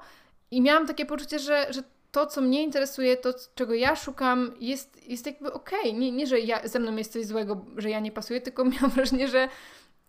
[0.51, 1.83] i miałam takie poczucie, że, że
[2.15, 5.95] to, co mnie interesuje, to, czego ja szukam, jest, jest jakby okej.
[5.95, 8.91] Nie, nie, że ja, ze mną jest coś złego, że ja nie pasuję, tylko miałam
[8.91, 9.49] wrażenie, że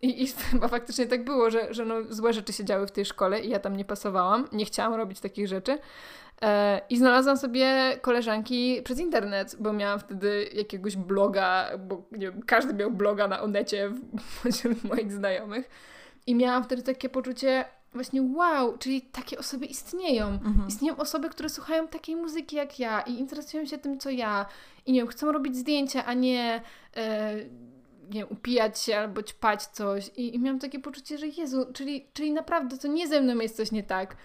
[0.02, 3.06] I, I chyba faktycznie tak było, że, że no, złe rzeczy się działy w tej
[3.06, 5.78] szkole i ja tam nie pasowałam, nie chciałam robić takich rzeczy.
[6.42, 12.42] E, I znalazłam sobie koleżanki przez internet, bo miałam wtedy jakiegoś bloga, bo nie wiem,
[12.42, 13.92] każdy miał bloga na Onecie
[14.52, 15.70] wśród moich znajomych.
[16.28, 20.28] I miałam wtedy takie poczucie, właśnie wow, czyli takie osoby istnieją.
[20.28, 20.68] Mhm.
[20.68, 24.46] Istnieją osoby, które słuchają takiej muzyki jak ja i interesują się tym, co ja.
[24.86, 26.62] I nie wiem, chcą robić zdjęcia, a nie,
[26.96, 27.36] e,
[28.10, 30.12] nie wiem, upijać się albo ćpać coś.
[30.18, 33.56] I, I miałam takie poczucie, że Jezu, czyli, czyli naprawdę to nie ze mną jest
[33.58, 34.18] coś nie tak.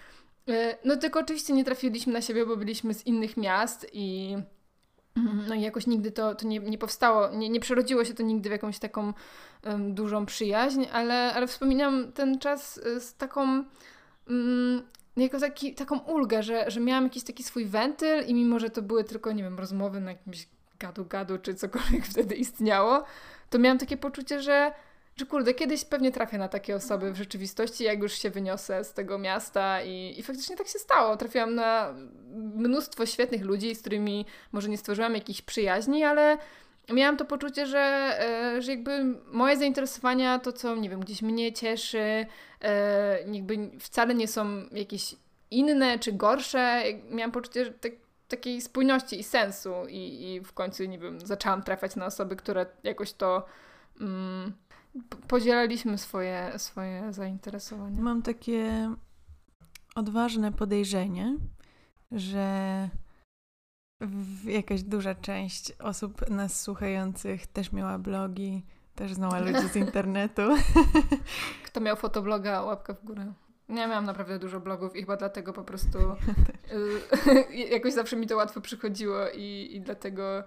[0.49, 4.37] E, no tylko oczywiście nie trafiliśmy na siebie, bo byliśmy z innych miast i
[5.17, 8.23] mhm, no i jakoś nigdy to, to nie, nie powstało, nie, nie przerodziło się to
[8.23, 9.13] nigdy w jakąś taką
[9.65, 13.63] um, dużą przyjaźń, ale, ale wspominam ten czas e, z taką
[14.29, 14.83] um,
[15.17, 18.81] jako taki, taką ulgę, że, że miałam jakiś taki swój wentyl i mimo, że to
[18.81, 20.47] były tylko, nie wiem, rozmowy na jakimś
[20.79, 23.03] gadu-gadu czy cokolwiek wtedy istniało,
[23.49, 24.71] to miałam takie poczucie, że
[25.15, 28.93] że kurde, kiedyś pewnie trafię na takie osoby w rzeczywistości, jak już się wyniosę z
[28.93, 31.17] tego miasta i, i faktycznie tak się stało.
[31.17, 31.93] Trafiłam na
[32.55, 36.37] mnóstwo świetnych ludzi, z którymi może nie stworzyłam jakichś przyjaźni, ale
[36.93, 37.79] miałam to poczucie, że,
[38.19, 42.25] e, że jakby moje zainteresowania, to co, nie wiem, gdzieś mnie cieszy,
[42.61, 45.15] e, jakby wcale nie są jakieś
[45.51, 46.83] inne czy gorsze.
[47.09, 47.91] Miałam poczucie tak,
[48.27, 52.65] takiej spójności i sensu i, i w końcu, nie wiem, zaczęłam trafiać na osoby, które
[52.83, 53.45] jakoś to...
[54.01, 54.53] Mm,
[55.27, 58.01] podzielaliśmy swoje, swoje zainteresowania.
[58.01, 58.93] Mam takie
[59.95, 61.37] odważne podejrzenie,
[62.11, 62.89] że
[64.45, 70.41] jakaś duża część osób nas słuchających też miała blogi, też znała ludzi z internetu.
[71.65, 73.33] Kto miał fotobloga, łapka w górę.
[73.69, 75.97] Ja miałam naprawdę dużo blogów i chyba dlatego po prostu
[77.51, 80.43] y, jakoś zawsze mi to łatwo przychodziło i, i dlatego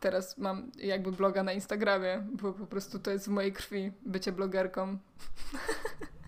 [0.00, 4.32] teraz mam jakby bloga na Instagramie, bo po prostu to jest w mojej krwi bycie
[4.32, 4.98] blogerką.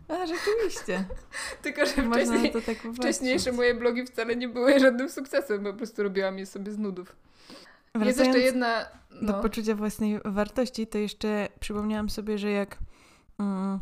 [0.08, 1.04] A, rzeczywiście.
[1.62, 6.38] Tylko, że wcześniej, tak wcześniejsze moje blogi wcale nie były żadnym sukcesem, po prostu robiłam
[6.38, 7.16] je sobie z nudów.
[7.94, 8.86] Wracając jest jeszcze jedna...
[9.10, 9.32] No.
[9.32, 12.78] Do poczucia własnej wartości, to jeszcze przypomniałam sobie, że jak...
[13.38, 13.80] Mm,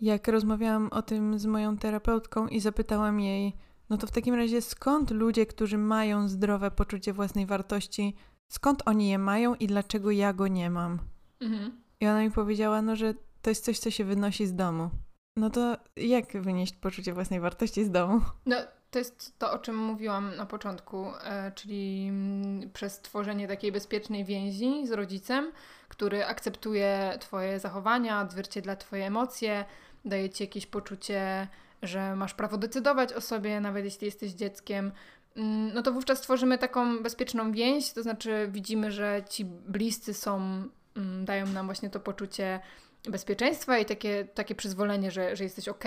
[0.00, 3.56] jak rozmawiałam o tym z moją terapeutką i zapytałam jej,
[3.90, 8.14] no to w takim razie skąd ludzie, którzy mają zdrowe poczucie własnej wartości,
[8.48, 10.98] skąd oni je mają i dlaczego ja go nie mam?
[11.40, 11.82] Mhm.
[12.00, 14.90] I ona mi powiedziała, no że to jest coś, co się wynosi z domu.
[15.36, 18.20] No to jak wynieść poczucie własnej wartości z domu?
[18.46, 18.56] No,
[18.90, 24.24] to jest to, o czym mówiłam na początku, e, czyli mm, przez tworzenie takiej bezpiecznej
[24.24, 25.52] więzi z rodzicem,
[25.88, 29.64] który akceptuje Twoje zachowania, odzwierciedla Twoje emocje,
[30.04, 31.48] daje Ci jakieś poczucie
[31.82, 34.92] że masz prawo decydować o sobie, nawet jeśli jesteś dzieckiem,
[35.36, 40.36] mm, no to wówczas tworzymy taką bezpieczną więź, to znaczy widzimy, że ci bliscy są,
[40.96, 42.60] mm, dają nam właśnie to poczucie
[43.08, 45.84] bezpieczeństwa i takie, takie przyzwolenie, że, że jesteś ok.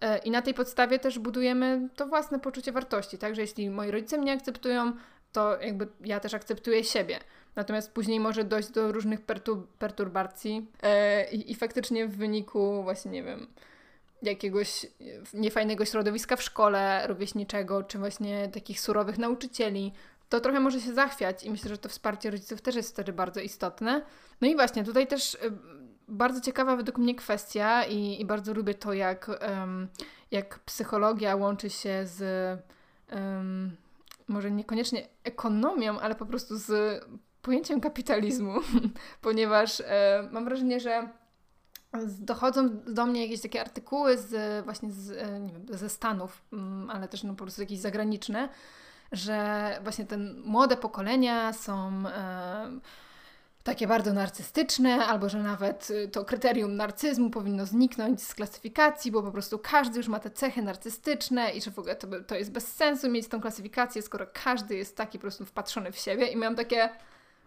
[0.00, 3.34] E, I na tej podstawie też budujemy to własne poczucie wartości, tak?
[3.34, 4.92] Że jeśli moi rodzice mnie akceptują,
[5.32, 7.18] to jakby ja też akceptuję siebie.
[7.56, 9.20] Natomiast później może dojść do różnych
[9.78, 13.46] perturbacji e, i, i faktycznie w wyniku właśnie, nie wiem,
[14.30, 14.86] jakiegoś
[15.34, 19.92] niefajnego środowiska w szkole, rówieśniczego, czy właśnie takich surowych nauczycieli,
[20.28, 23.40] to trochę może się zachwiać i myślę, że to wsparcie rodziców też jest wtedy bardzo
[23.40, 24.02] istotne.
[24.40, 25.38] No i właśnie, tutaj też y,
[26.08, 29.88] bardzo ciekawa według mnie kwestia i, i bardzo lubię to, jak, um,
[30.30, 32.22] jak psychologia łączy się z
[33.12, 33.76] um,
[34.28, 37.04] może niekoniecznie ekonomią, ale po prostu z
[37.42, 38.54] pojęciem kapitalizmu,
[39.20, 41.08] ponieważ e, mam wrażenie, że
[42.18, 46.90] dochodzą do mnie jakieś takie artykuły z właśnie z, e, nie wiem, ze Stanów, mm,
[46.90, 48.48] ale też no po prostu jakieś zagraniczne,
[49.12, 52.80] że właśnie te młode pokolenia są e,
[53.66, 59.22] takie bardzo narcystyczne, albo że nawet y, to kryterium narcyzmu powinno zniknąć z klasyfikacji, bo
[59.22, 62.52] po prostu każdy już ma te cechy narcystyczne i że w ogóle to, to jest
[62.52, 66.36] bez sensu mieć tą klasyfikację, skoro każdy jest taki po prostu wpatrzony w siebie i
[66.36, 66.88] miałam takie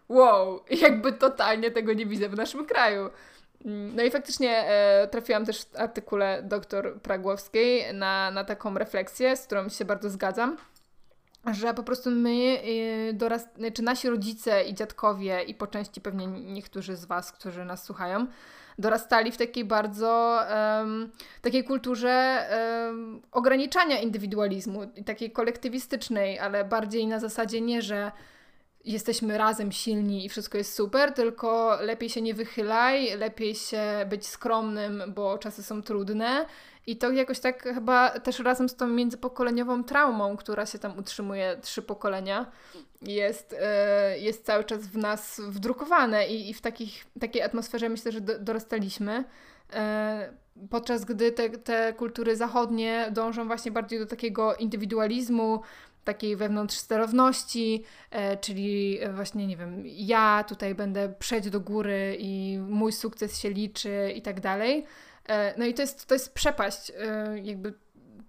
[0.10, 3.10] wow, jakby totalnie tego nie widzę w naszym kraju.
[3.66, 9.38] Mm, no i faktycznie e, trafiłam też w artykule dr Pragłowskiej na, na taką refleksję,
[9.38, 10.58] z którą się bardzo zgadzam,
[11.54, 12.62] że po prostu my,
[13.10, 17.32] e, dorast, czy znaczy nasi rodzice i dziadkowie i po części pewnie niektórzy z Was,
[17.32, 18.28] którzy nas słuchają,
[18.80, 20.40] dorastali w takiej bardzo
[20.80, 22.46] um, takiej kulturze
[22.88, 28.12] um, ograniczania indywidualizmu takiej kolektywistycznej, ale bardziej na zasadzie nie, że
[28.86, 34.28] jesteśmy razem silni i wszystko jest super, tylko lepiej się nie wychylaj, lepiej się być
[34.28, 36.46] skromnym, bo czasy są trudne.
[36.88, 41.58] I to jakoś tak chyba też razem z tą międzypokoleniową traumą, która się tam utrzymuje
[41.62, 42.52] trzy pokolenia,
[43.02, 48.12] jest, e, jest cały czas w nas wdrukowane i, i w takich, takiej atmosferze myślę,
[48.12, 49.24] że do, dorastaliśmy.
[49.74, 50.34] E,
[50.70, 55.62] podczas gdy te, te kultury zachodnie dążą właśnie bardziej do takiego indywidualizmu,
[56.04, 62.60] takiej wewnątrz sterowności, e, czyli właśnie, nie wiem, ja tutaj będę przejść do góry i
[62.70, 64.86] mój sukces się liczy i tak dalej.
[65.30, 67.74] E, no i to jest, to jest przepaść, e, jakby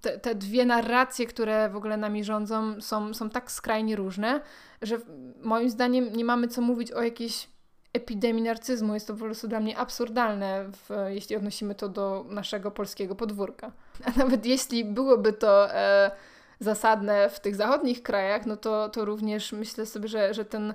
[0.01, 4.41] te, te, dwie narracje, które w ogóle nami rządzą, są, są tak skrajnie różne,
[4.83, 4.99] że
[5.43, 7.49] moim zdaniem nie mamy co mówić o jakiejś
[7.93, 8.95] epidemii narcyzmu.
[8.95, 13.73] Jest to po prostu dla mnie absurdalne, w, jeśli odnosimy to do naszego polskiego podwórka.
[14.07, 16.11] A nawet jeśli byłoby to e,
[16.61, 20.75] zasadne w tych zachodnich krajach, no to, to również myślę sobie, że, że ten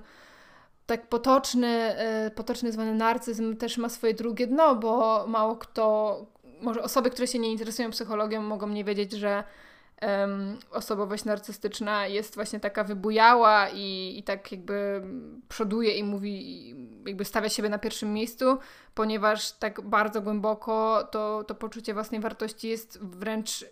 [0.86, 1.68] tak potoczny,
[1.98, 6.26] e, potoczny zwany narcyzm też ma swoje drugie dno, bo mało kto,
[6.62, 9.44] może osoby, które się nie interesują psychologią, mogą nie wiedzieć, że
[10.02, 15.02] um, osobowość narcystyczna jest właśnie taka wybujała i, i tak jakby
[15.50, 18.58] przoduje i mówi, jakby stawia siebie na pierwszym miejscu,
[18.94, 23.66] ponieważ tak bardzo głęboko to, to poczucie własnej wartości jest wręcz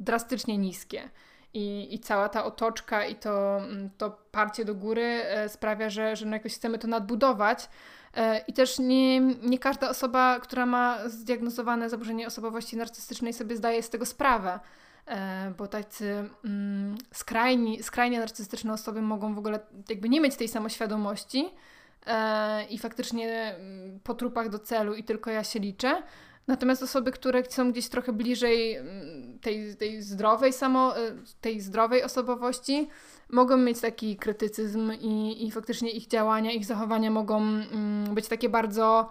[0.00, 1.10] drastycznie niskie.
[1.54, 6.16] I, i cała ta otoczka i to, mm, to parcie do góry e, sprawia, że,
[6.16, 7.68] że no jakoś chcemy to nadbudować.
[8.16, 13.82] E, I też nie, nie każda osoba, która ma zdiagnozowane zaburzenie osobowości narcystycznej, sobie zdaje
[13.82, 14.60] z tego sprawę.
[15.06, 20.48] E, bo tacy mm, skrajni, skrajnie narcystyczne osoby mogą w ogóle jakby nie mieć tej
[20.48, 21.50] samoświadomości
[22.70, 26.02] i faktycznie mm, po trupach do celu i tylko ja się liczę,
[26.46, 31.00] Natomiast osoby, które są gdzieś trochę bliżej mm, tej, tej zdrowej samo, e,
[31.40, 32.88] tej zdrowej osobowości,
[33.30, 38.48] mogą mieć taki krytycyzm i, i faktycznie ich działania, ich zachowania mogą mm, być takie
[38.48, 39.08] bardzo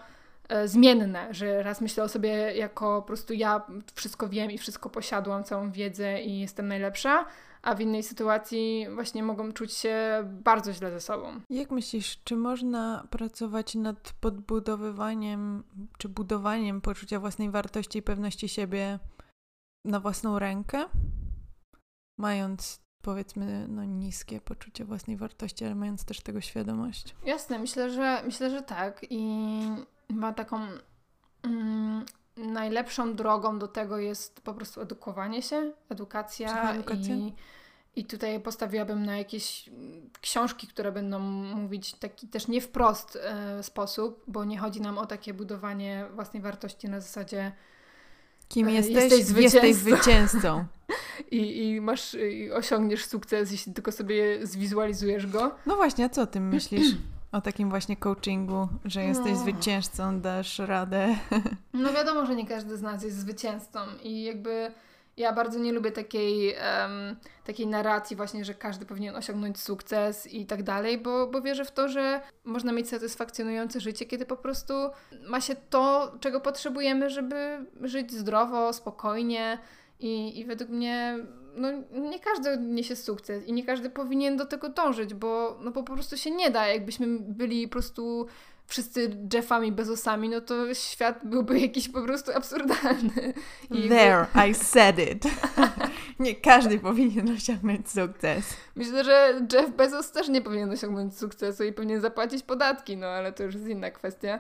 [0.50, 3.62] e, zmienne, że raz myślę o sobie jako po prostu ja
[3.94, 7.26] wszystko wiem i wszystko posiadłam, całą wiedzę i jestem najlepsza,
[7.64, 11.40] a w innej sytuacji właśnie mogą czuć się bardzo źle ze sobą.
[11.50, 15.64] Jak myślisz, czy można pracować nad podbudowywaniem
[15.98, 19.00] czy budowaniem poczucia własnej wartości i pewności siebie
[19.86, 20.86] na własną rękę?
[22.20, 27.16] Mając powiedzmy no, niskie poczucie własnej wartości, ale mając też tego świadomość.
[27.26, 29.62] Jasne, myślę, że myślę, że tak i
[30.10, 30.60] ma taką
[31.44, 32.06] mm,
[32.38, 37.34] najlepszą drogą do tego jest po prostu edukowanie się, edukacja i,
[37.96, 39.70] i tutaj postawiłabym na jakieś
[40.22, 45.06] książki, które będą mówić taki też nie wprost e, sposób, bo nie chodzi nam o
[45.06, 47.52] takie budowanie własnej wartości na zasadzie
[48.50, 50.66] kim e, jesteś, jesteś zwycięzcą, jesteś zwycięzcą.
[51.32, 55.56] I, i masz i osiągniesz sukces, jeśli tylko sobie zwizualizujesz go.
[55.66, 56.88] No właśnie, a co o tym myślisz?
[57.34, 59.40] O takim właśnie coachingu, że jesteś no.
[59.40, 61.16] zwycięzcą, dasz radę.
[61.74, 64.72] No wiadomo, że nie każdy z nas jest zwycięzcą i jakby
[65.18, 67.16] ja bardzo nie lubię takiej, um,
[67.46, 71.72] takiej narracji właśnie, że każdy powinien osiągnąć sukces i tak dalej, bo, bo wierzę w
[71.72, 74.74] to, że można mieć satysfakcjonujące życie, kiedy po prostu
[75.28, 79.58] ma się to, czego potrzebujemy, żeby żyć zdrowo, spokojnie
[80.00, 81.18] i, i według mnie
[81.56, 85.84] no, nie każdy niesie sukces i nie każdy powinien do tego dążyć, bo, no, bo
[85.84, 86.68] po prostu się nie da.
[86.68, 88.28] Jakbyśmy byli po prostu
[88.68, 93.34] wszyscy Jeffami Bezosami, no to świat byłby jakiś po prostu absurdalny.
[93.72, 94.48] I There, jakby...
[94.50, 95.24] I said it.
[96.20, 98.58] nie każdy powinien osiągnąć sukces.
[98.76, 103.34] Myślę, że Jeff Bezos też nie powinien osiągnąć sukcesu i powinien zapłacić podatki, no ale
[103.34, 104.40] to już jest inna kwestia.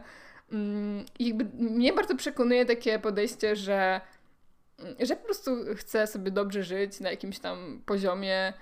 [0.51, 4.01] Mm, I jakby mnie bardzo przekonuje takie podejście, że
[4.99, 8.53] że po prostu chcę sobie dobrze żyć na jakimś tam poziomie,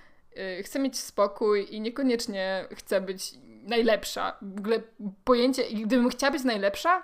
[0.59, 4.37] y, chcę mieć spokój i niekoniecznie chcę być najlepsza.
[4.41, 4.81] W ogóle
[5.23, 7.03] pojęcie, gdybym chciała być najlepsza,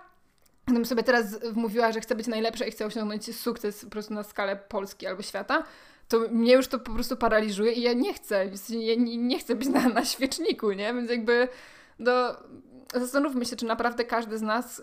[0.66, 4.24] gdybym sobie teraz mówiła, że chcę być najlepsza i chcę osiągnąć sukces po prostu na
[4.24, 5.64] skalę Polski albo świata,
[6.08, 9.68] to mnie już to po prostu paraliżuje i ja nie chcę, ja nie chcę być
[9.68, 10.94] na, na świeczniku, nie?
[10.94, 11.48] Więc jakby
[12.00, 12.44] do,
[12.94, 14.82] zastanówmy się, czy naprawdę każdy z nas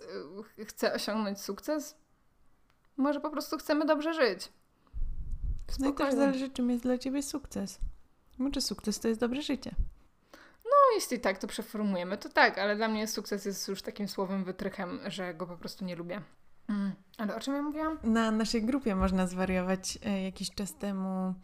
[0.58, 2.03] y, chce osiągnąć sukces?
[2.96, 4.52] Może po prostu chcemy dobrze żyć.
[5.70, 5.88] Spokojnie.
[5.88, 7.78] No i też zależy, czym jest dla ciebie sukces.
[8.38, 9.74] Może sukces to jest dobre życie.
[10.64, 14.44] No, jeśli tak to przeformujemy, to tak, ale dla mnie sukces jest już takim słowem
[14.44, 16.22] wytrychem, że go po prostu nie lubię.
[16.68, 16.92] Mm.
[17.18, 17.98] Ale o czym ja mówiłam?
[18.02, 19.98] Na naszej grupie można zwariować.
[20.04, 21.34] E, jakiś czas temu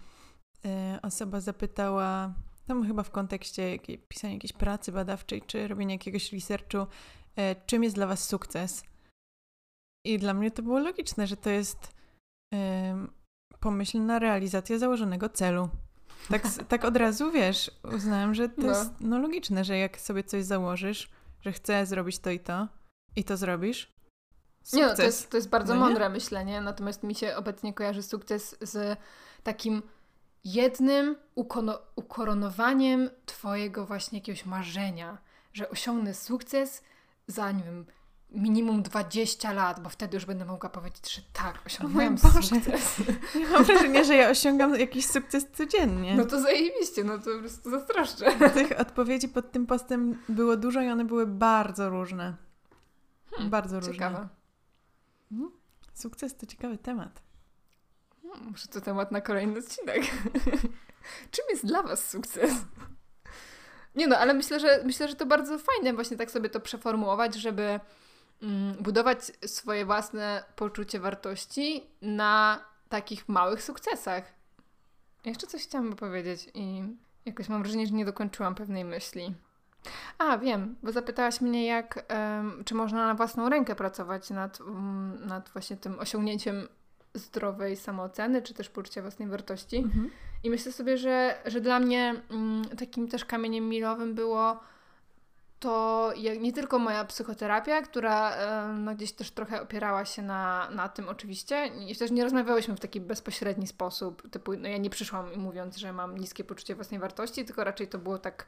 [0.65, 2.35] e, osoba zapytała,
[2.67, 6.87] tam chyba w kontekście jakiej, pisania jakiejś pracy badawczej, czy robienia jakiegoś researchu,
[7.37, 8.83] e, czym jest dla Was sukces?
[10.05, 11.95] I dla mnie to było logiczne, że to jest
[13.61, 15.69] pomyślna realizacja założonego celu.
[16.29, 18.69] Tak, tak od razu, wiesz, uznałam, że to no.
[18.69, 22.69] jest no, logiczne, że jak sobie coś założysz, że chcę zrobić to i to,
[23.17, 23.93] i to zrobisz,
[24.63, 24.81] Sukces.
[24.81, 28.03] Nie, no, to jest, to jest bardzo no mądre myślenie, natomiast mi się obecnie kojarzy
[28.03, 28.99] sukces z
[29.43, 29.83] takim
[30.45, 35.19] jednym ukono- ukoronowaniem twojego właśnie jakiegoś marzenia,
[35.53, 36.83] że osiągnę sukces
[37.27, 37.87] za, nie wiem,
[38.33, 42.99] minimum 20 lat, bo wtedy już będę mogła powiedzieć, że tak, osiągnąłem sukces.
[43.35, 46.17] Ja mam wrażenie, że ja osiągam jakiś sukces codziennie.
[46.17, 48.51] No to zajebiście, no to po prostu zazdroszczę.
[48.55, 52.37] Tych odpowiedzi pod tym postem było dużo i one były bardzo różne.
[53.31, 53.93] Hmm, bardzo różne.
[53.93, 54.29] Ciekawe.
[55.33, 55.51] Mhm.
[55.95, 57.23] Sukces to ciekawy temat.
[58.23, 60.03] Hmm, może to temat na kolejny odcinek.
[61.31, 62.53] Czym jest dla Was sukces?
[63.95, 67.35] Nie no, ale myślę, że myślę, że to bardzo fajne właśnie tak sobie to przeformułować,
[67.35, 67.81] żeby
[68.81, 74.25] budować swoje własne poczucie wartości na takich małych sukcesach.
[75.25, 76.83] Jeszcze coś chciałam powiedzieć i
[77.25, 79.35] jakoś mam wrażenie, że nie dokończyłam pewnej myśli.
[80.19, 85.27] A, wiem, bo zapytałaś mnie, jak, um, czy można na własną rękę pracować nad, um,
[85.27, 86.69] nad właśnie tym osiągnięciem
[87.15, 89.77] zdrowej samooceny, czy też poczucia własnej wartości.
[89.77, 90.11] Mhm.
[90.45, 94.61] I myślę sobie, że, że dla mnie um, takim też kamieniem milowym było
[95.61, 98.37] to nie tylko moja psychoterapia, która
[98.75, 101.67] no, gdzieś też trochę opierała się na, na tym oczywiście.
[101.89, 105.93] I też nie rozmawiałyśmy w taki bezpośredni sposób, typu, no ja nie przyszłam mówiąc, że
[105.93, 108.47] mam niskie poczucie własnej wartości, tylko raczej to było tak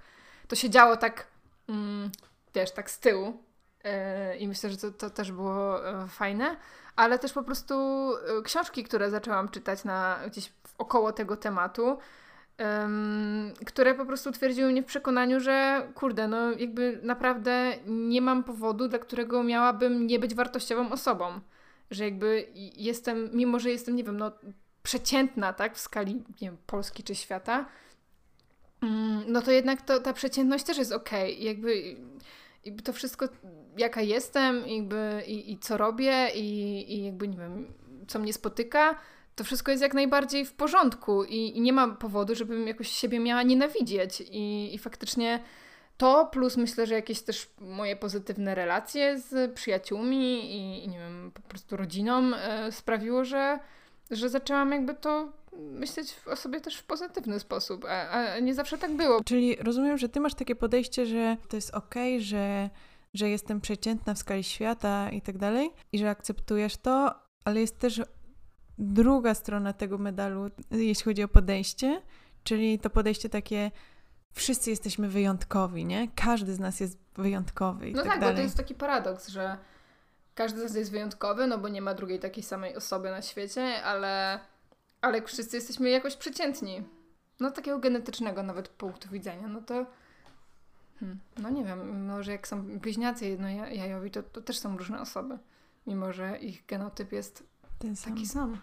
[0.48, 1.26] to się działo tak,
[1.68, 2.10] mm,
[2.54, 3.42] wiesz, tak z tyłu.
[3.84, 6.56] Yy, I myślę, że to, to też było yy, fajne,
[6.96, 7.74] ale też po prostu
[8.10, 11.98] yy, książki, które zaczęłam czytać na gdzieś około tego tematu,
[13.66, 18.88] które po prostu twierdziły mnie w przekonaniu, że kurde, no jakby naprawdę nie mam powodu,
[18.88, 21.40] dla którego miałabym nie być wartościową osobą.
[21.90, 22.46] Że jakby
[22.76, 24.32] jestem, mimo że jestem, nie wiem, no
[24.82, 27.66] przeciętna, tak, w skali, nie wiem, Polski czy świata,
[28.82, 31.32] Mm, no to jednak to, ta przeciętność też jest okej.
[31.32, 31.44] Okay.
[31.44, 31.96] Jakby,
[32.64, 33.28] jakby to wszystko,
[33.78, 37.72] jaka jestem jakby, i, i co robię i, i jakby, nie wiem,
[38.08, 38.94] co mnie spotyka,
[39.35, 43.20] to wszystko jest jak najbardziej w porządku i, i nie ma powodu, żebym jakoś siebie
[43.20, 44.20] miała nienawidzieć.
[44.30, 45.41] I, I faktycznie
[45.97, 51.30] to, plus myślę, że jakieś też moje pozytywne relacje z przyjaciółmi i, i nie wiem,
[51.35, 53.59] po prostu rodziną e, sprawiło, że,
[54.11, 58.78] że zaczęłam jakby to myśleć o sobie też w pozytywny sposób, a, a nie zawsze
[58.78, 59.24] tak było.
[59.24, 62.70] Czyli rozumiem, że ty masz takie podejście, że to jest okej, okay, że,
[63.14, 67.14] że jestem przeciętna w skali świata i tak dalej i że akceptujesz to,
[67.45, 68.03] ale jest też
[68.79, 72.03] druga strona tego medalu, jeśli chodzi o podejście,
[72.45, 73.70] czyli to podejście takie
[74.33, 76.09] wszyscy jesteśmy wyjątkowi, nie?
[76.14, 79.59] Każdy z nas jest wyjątkowy i no tak, tak bo to jest taki paradoks, że
[80.35, 83.83] każdy z nas jest wyjątkowy, no bo nie ma drugiej takiej samej osoby na świecie,
[83.83, 84.41] ale
[85.01, 86.83] ale wszyscy jesteśmy jakoś przeciętni.
[87.41, 89.87] No takiego genetycznego nawet punktu widzenia, no to
[91.01, 95.39] hmm, no nie wiem, może jak są bliźniacy jednojajowi, to, to też są różne osoby,
[95.87, 97.51] mimo że ich genotyp jest
[97.83, 98.12] Ten sam.
[98.12, 98.57] taki sam.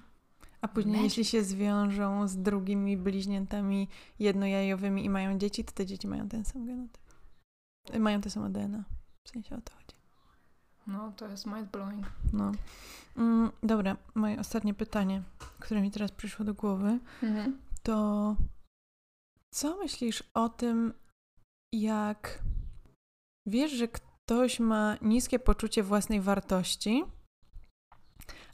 [0.62, 1.04] A później Magic.
[1.04, 3.88] jeśli się zwiążą z drugimi bliźniętami
[4.20, 7.02] jednojajowymi i mają dzieci, to te dzieci mają ten sam genotyp.
[8.00, 8.84] Mają te same DNA.
[9.28, 9.96] W sensie o to chodzi.
[10.88, 12.06] No, to jest mind blowing.
[12.34, 12.52] No.
[13.18, 15.24] Mm, dobra, moje ostatnie pytanie,
[15.60, 17.62] które mi teraz przyszło do głowy, mhm.
[17.84, 18.36] to
[19.54, 20.94] co myślisz o tym,
[21.74, 22.44] jak
[23.46, 27.04] wiesz, że ktoś ma niskie poczucie własnej wartości,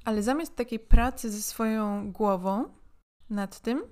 [0.06, 2.74] ale zamiast takiej pracy ze swoją głową
[3.30, 3.84] nad tym,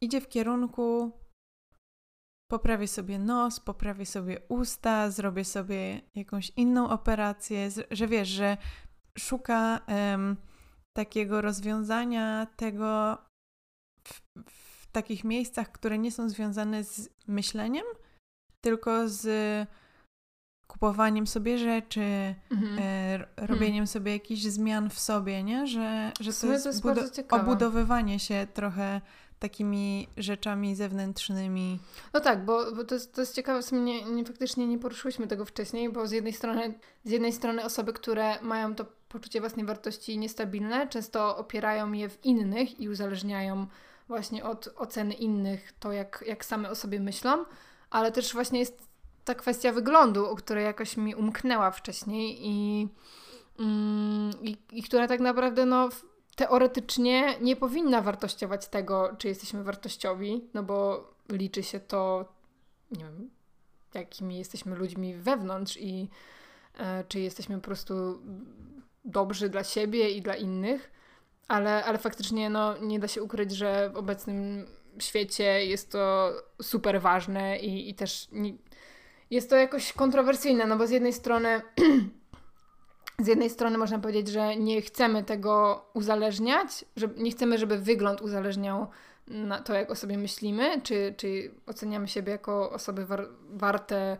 [0.00, 1.12] idzie w kierunku
[2.50, 8.56] poprawię sobie nos, poprawię sobie usta, zrobię sobie jakąś inną operację, że wiesz, że
[9.18, 10.36] szuka um,
[10.96, 13.18] takiego rozwiązania tego
[14.04, 14.20] w,
[14.50, 17.84] w, takich miejscach, które nie są związane z myśleniem,
[18.60, 19.26] tylko z
[20.68, 22.78] kupowaniem sobie rzeczy, mhm.
[22.80, 23.86] e, robieniem mhm.
[23.86, 25.66] sobie jakichś zmian w sobie, nie?
[25.66, 29.00] Że, że to jest, to jest obudowywanie się trochę
[29.38, 31.78] takimi rzeczami zewnętrznymi.
[32.12, 34.78] No tak, bo, bo to, jest, to jest ciekawe, w sumie nie, nie, faktycznie nie
[34.78, 39.40] poruszyliśmy tego wcześniej, bo z jednej strony z jednej strony osoby, które mają to poczucie
[39.40, 43.66] własnej wartości niestabilne, często opierają je w innych i uzależniają
[44.08, 47.44] właśnie od oceny innych to, jak, jak same o sobie myślą,
[47.90, 48.87] ale też właśnie jest
[49.28, 52.88] ta kwestia wyglądu, o której jakoś mi umknęła wcześniej i,
[53.58, 55.88] mm, i, i która tak naprawdę no,
[56.36, 62.24] teoretycznie nie powinna wartościować tego, czy jesteśmy wartościowi, no bo liczy się to,
[62.90, 63.30] nie wiem,
[63.94, 66.08] jakimi jesteśmy ludźmi wewnątrz i
[66.78, 67.94] e, czy jesteśmy po prostu
[69.04, 70.90] dobrzy dla siebie i dla innych,
[71.48, 74.66] ale, ale faktycznie no, nie da się ukryć, że w obecnym
[74.98, 78.52] świecie jest to super ważne i, i też nie,
[79.30, 81.60] jest to jakoś kontrowersyjne, no bo z jednej strony
[83.18, 88.20] z jednej strony można powiedzieć, że nie chcemy tego uzależniać, że nie chcemy, żeby wygląd
[88.20, 88.86] uzależniał
[89.28, 94.16] na to, jak o sobie myślimy, czy, czy oceniamy siebie jako osoby war warte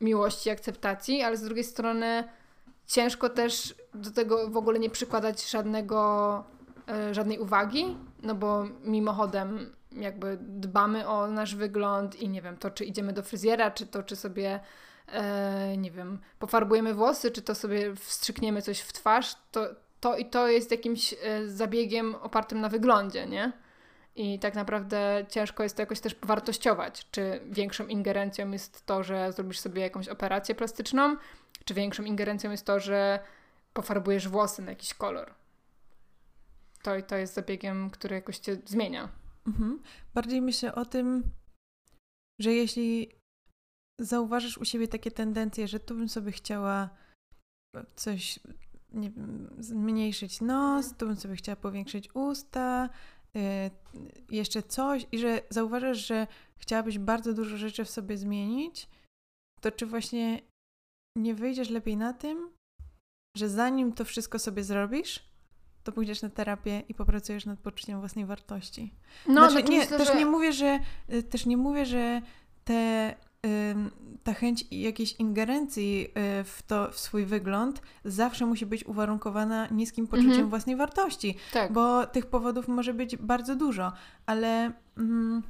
[0.00, 2.24] miłości, akceptacji, ale z drugiej strony
[2.86, 6.44] ciężko też do tego w ogóle nie przykładać żadnego,
[6.88, 12.70] e, żadnej uwagi, no bo mimochodem jakby dbamy o nasz wygląd i nie wiem, to
[12.70, 14.60] czy idziemy do fryzjera, czy to czy sobie
[15.06, 19.66] e, nie wiem, pofarbujemy włosy, czy to sobie wstrzykniemy coś w twarz, to,
[20.00, 23.52] to i to jest jakimś e, zabiegiem opartym na wyglądzie, nie?
[24.16, 27.06] I tak naprawdę ciężko jest to jakoś też wartościować.
[27.10, 31.16] Czy większą ingerencją jest to, że zrobisz sobie jakąś operację plastyczną,
[31.64, 33.20] czy większą ingerencją jest to, że
[33.72, 35.34] pofarbujesz włosy na jakiś kolor.
[36.82, 39.08] To i to jest zabiegiem, który jakoś cię zmienia.
[39.46, 39.82] Mhm.
[40.14, 41.30] Bardziej myślę o tym,
[42.40, 43.12] że jeśli
[44.00, 46.90] zauważysz u siebie takie tendencje, że tu bym sobie chciała
[47.96, 48.40] coś,
[48.92, 52.88] nie wiem, zmniejszyć nos, tu bym sobie chciała powiększyć usta,
[53.34, 53.70] yy,
[54.30, 56.26] jeszcze coś i że zauważasz, że
[56.56, 58.88] chciałabyś bardzo dużo rzeczy w sobie zmienić,
[59.60, 60.42] to czy właśnie
[61.18, 62.50] nie wyjdziesz lepiej na tym,
[63.36, 65.29] że zanim to wszystko sobie zrobisz,
[65.84, 68.94] to pójdziesz na terapię i popracujesz nad poczuciem własnej wartości.
[69.26, 70.14] No, znaczy, nie, myślę, też że...
[70.14, 70.78] nie mówię, że
[71.12, 72.22] y, też nie mówię, że
[72.64, 73.14] te
[74.24, 76.06] ta chęć jakiejś ingerencji
[76.40, 80.50] y, w to, w swój wygląd zawsze musi być uwarunkowana niskim poczuciem mhm.
[80.50, 81.72] własnej wartości, tak.
[81.72, 83.92] bo tych powodów może być bardzo dużo,
[84.26, 84.72] ale...
[84.98, 85.42] Mm...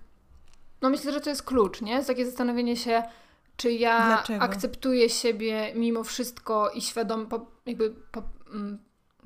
[0.83, 2.05] No myślę, że to jest klucz, nie?
[2.05, 3.03] Takie zastanowienie się,
[3.57, 4.45] czy ja Dlaczego?
[4.45, 7.29] akceptuję siebie mimo wszystko i świadom,
[7.67, 8.23] jakby po,
[8.55, 8.79] mm,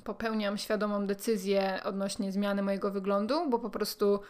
[0.04, 4.20] popełniam świadomą decyzję odnośnie zmiany mojego wyglądu, bo po prostu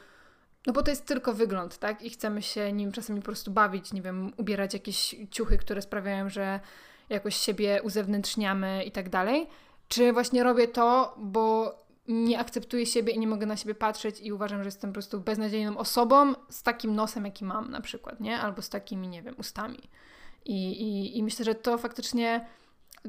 [0.66, 2.02] no bo to jest tylko wygląd, tak?
[2.02, 6.28] I chcemy się nim czasami po prostu bawić, nie wiem, ubierać jakieś ciuchy, które sprawiają,
[6.28, 6.60] że
[7.08, 9.46] jakoś siebie uzewnętrzniamy i tak dalej.
[9.88, 11.74] Czy właśnie robię to, bo
[12.08, 15.20] nie akceptuję siebie i nie mogę na siebie patrzeć i uważam, że jestem po prostu
[15.20, 18.40] beznadziejną osobą z takim nosem, jaki mam na przykład, nie?
[18.40, 19.78] Albo z takimi, nie wiem, ustami.
[20.44, 22.46] I, i, i myślę, że to faktycznie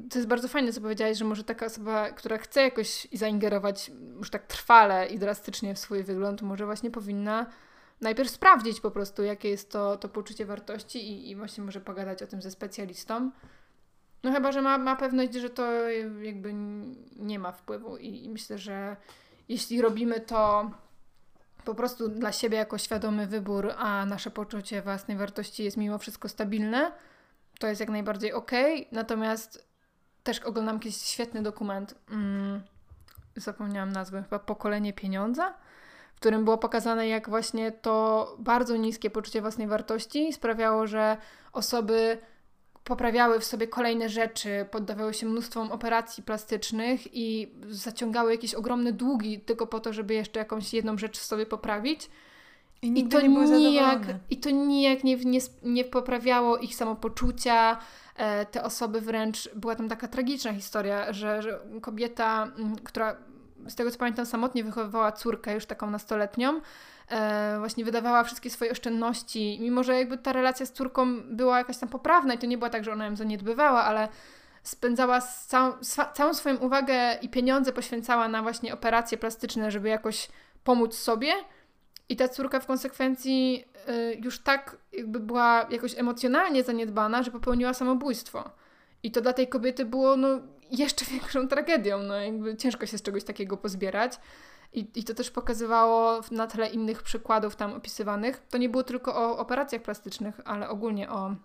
[0.10, 4.30] to jest bardzo fajne, co powiedziałaś, że może taka osoba, która chce jakoś zaingerować już
[4.30, 7.46] tak trwale i drastycznie w swój wygląd, może właśnie powinna
[8.02, 12.24] najpierw sprawdzić po prostu, jakie jest to, to poczucie wartości i, i właśnie może pogadać
[12.24, 13.32] o tym ze specjalistą.
[14.24, 15.90] No chyba, że ma, ma pewność, że to
[16.22, 16.54] jakby
[17.16, 18.98] nie ma wpływu i, i myślę, że
[19.50, 20.72] jeśli robimy to
[21.66, 26.30] po prostu dla siebie jako świadomy wybór, a nasze poczucie własnej wartości jest mimo wszystko
[26.30, 26.92] stabilne,
[27.60, 28.52] to jest jak najbardziej ok.
[28.92, 29.75] Natomiast
[30.26, 32.62] też oglądam jakiś świetny dokument, mm,
[33.36, 35.54] zapomniałam nazwy, chyba Pokolenie Pieniądza,
[36.16, 41.18] w którym było pokazane, jak właśnie to bardzo niskie poczucie własnej wartości sprawiało, że
[41.54, 42.18] osoby
[42.84, 49.40] poprawiały w sobie kolejne rzeczy, poddawały się mnóstwom operacji plastycznych i zaciągały jakieś ogromne długi
[49.40, 52.10] tylko po to, żeby jeszcze jakąś jedną rzecz w sobie poprawić.
[52.82, 57.78] I, I to, nie nijak, I to nijak nie, nie, nie poprawiało ich samopoczucia,
[58.52, 62.48] te osoby wręcz, była tam taka tragiczna historia, że, że kobieta,
[62.84, 63.16] która
[63.68, 66.62] z tego co pamiętam samotnie wychowywała córkę już taką nastoletnią,
[67.10, 71.78] e, właśnie wydawała wszystkie swoje oszczędności, mimo że jakby ta relacja z córką była jakaś
[71.78, 74.08] tam poprawna i to nie była tak, że ona ją zaniedbywała, ale
[74.64, 75.74] spędzała całą,
[76.14, 80.30] całą swoją uwagę i pieniądze poświęcała na właśnie operacje plastyczne, żeby jakoś
[80.64, 81.34] pomóc sobie
[82.10, 87.74] i ta córka w konsekwencji y, już tak jakby była jakoś emocjonalnie zaniedbana, że popełniła
[87.74, 88.50] samobójstwo.
[89.04, 90.28] I to dla tej kobiety było no,
[90.72, 92.00] jeszcze większą tragedią.
[92.00, 94.20] No, jakby ciężko się z czegoś takiego pozbierać.
[94.74, 98.44] I, I to też pokazywało na tle innych przykładów tam opisywanych.
[98.50, 101.36] To nie było tylko o operacjach plastycznych, ale ogólnie o,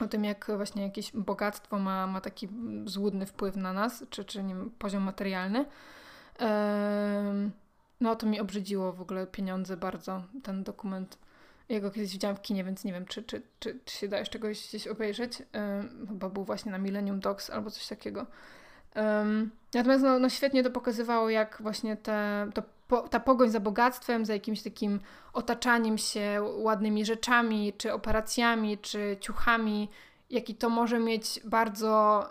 [0.00, 2.48] o tym, jak właśnie jakieś bogactwo ma, ma taki
[2.84, 5.64] złudny wpływ na nas, czy, czy nie poziom materialny.
[8.02, 11.18] No to mi obrzydziło w ogóle pieniądze bardzo, ten dokument.
[11.68, 14.18] Ja go kiedyś widziałam w kinie, więc nie wiem, czy, czy, czy, czy się da
[14.18, 15.42] jeszcze czegoś gdzieś obejrzeć.
[15.54, 18.26] Um, chyba był właśnie na Millennium Dogs albo coś takiego.
[18.96, 23.60] Um, natomiast no, no świetnie to pokazywało, jak właśnie te, to, po, ta pogoń za
[23.60, 25.00] bogactwem, za jakimś takim
[25.32, 29.88] otaczaniem się ładnymi rzeczami, czy operacjami, czy ciuchami,
[30.30, 32.28] jaki to może mieć bardzo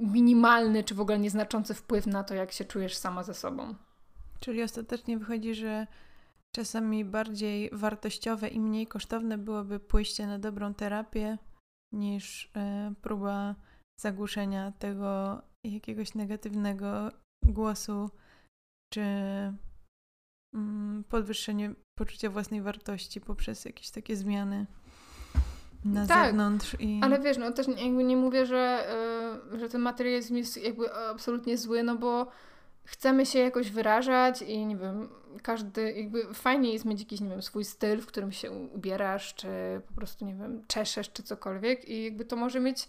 [0.00, 3.74] minimalny, czy w ogóle nieznaczący wpływ na to, jak się czujesz sama ze sobą.
[4.40, 5.86] Czyli ostatecznie wychodzi, że
[6.56, 11.38] czasami bardziej wartościowe i mniej kosztowne byłoby pójście na dobrą terapię
[11.92, 13.54] niż e, próba
[14.00, 17.10] zagłuszenia tego jakiegoś negatywnego
[17.44, 18.10] głosu
[18.92, 19.00] czy
[20.54, 24.66] mm, podwyższenie poczucia własnej wartości poprzez jakieś takie zmiany
[25.84, 26.76] na Tak, zewnątrz.
[26.80, 27.00] I...
[27.02, 28.86] Ale wiesz, no też jakby nie mówię, że,
[29.54, 32.30] y, że ten materializm jest jakby absolutnie zły, no bo
[32.88, 35.08] chcemy się jakoś wyrażać i nie wiem,
[35.42, 39.48] każdy, jakby fajnie jest mieć jakiś, nie wiem, swój styl, w którym się ubierasz, czy
[39.88, 42.88] po prostu, nie wiem, czeszesz, czy cokolwiek i jakby to może mieć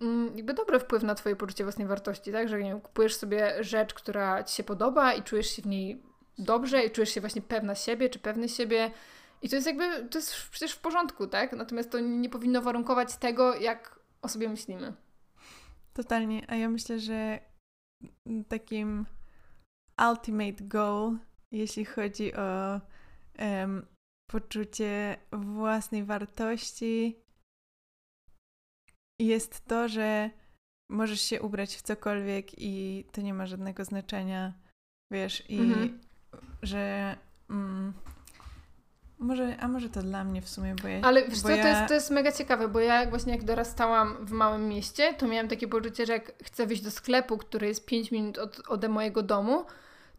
[0.00, 3.64] mm, jakby dobry wpływ na twoje poczucie własnej wartości, tak, że nie wiem, kupujesz sobie
[3.64, 6.02] rzecz, która ci się podoba i czujesz się w niej
[6.38, 8.90] dobrze i czujesz się właśnie pewna siebie, czy pewny siebie
[9.42, 13.16] i to jest jakby, to jest przecież w porządku, tak, natomiast to nie powinno warunkować
[13.16, 14.92] tego, jak o sobie myślimy.
[15.94, 17.38] Totalnie, a ja myślę, że
[18.48, 19.06] takim
[20.10, 21.18] ultimate goal,
[21.52, 22.80] jeśli chodzi o
[23.38, 23.86] um,
[24.30, 27.16] poczucie własnej wartości,
[29.20, 30.30] jest to, że
[30.90, 34.52] możesz się ubrać w cokolwiek i to nie ma żadnego znaczenia,
[35.12, 36.00] wiesz, i mhm.
[36.62, 37.16] że
[37.50, 37.92] mm,
[39.18, 41.00] może, a może to dla mnie w sumie, bo ja...
[41.02, 41.62] Ale wiesz co, ja...
[41.62, 45.26] to, jest, to jest mega ciekawe, bo ja właśnie jak dorastałam w małym mieście, to
[45.26, 48.88] miałam takie poczucie, że jak chcę wyjść do sklepu, który jest 5 minut od, ode
[48.88, 49.64] mojego domu,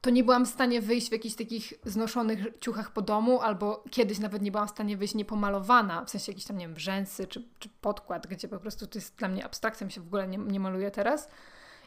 [0.01, 4.19] to nie byłam w stanie wyjść w jakichś takich znoszonych ciuchach po domu, albo kiedyś
[4.19, 7.47] nawet nie byłam w stanie wyjść niepomalowana, w sensie jakiś tam, nie wiem, rzęsy czy,
[7.59, 10.37] czy podkład, gdzie po prostu to jest dla mnie abstrakcja, mi się w ogóle nie,
[10.37, 11.29] nie maluje teraz.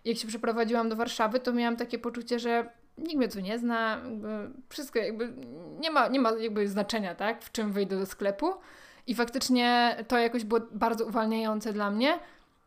[0.04, 4.02] Jak się przeprowadziłam do Warszawy, to miałam takie poczucie, że nikt mnie tu nie zna,
[4.68, 5.32] wszystko jakby
[5.80, 8.54] nie ma, nie ma jakby znaczenia, tak, w czym wyjdę do sklepu.
[9.06, 12.18] I faktycznie to jakoś było bardzo uwalniające dla mnie.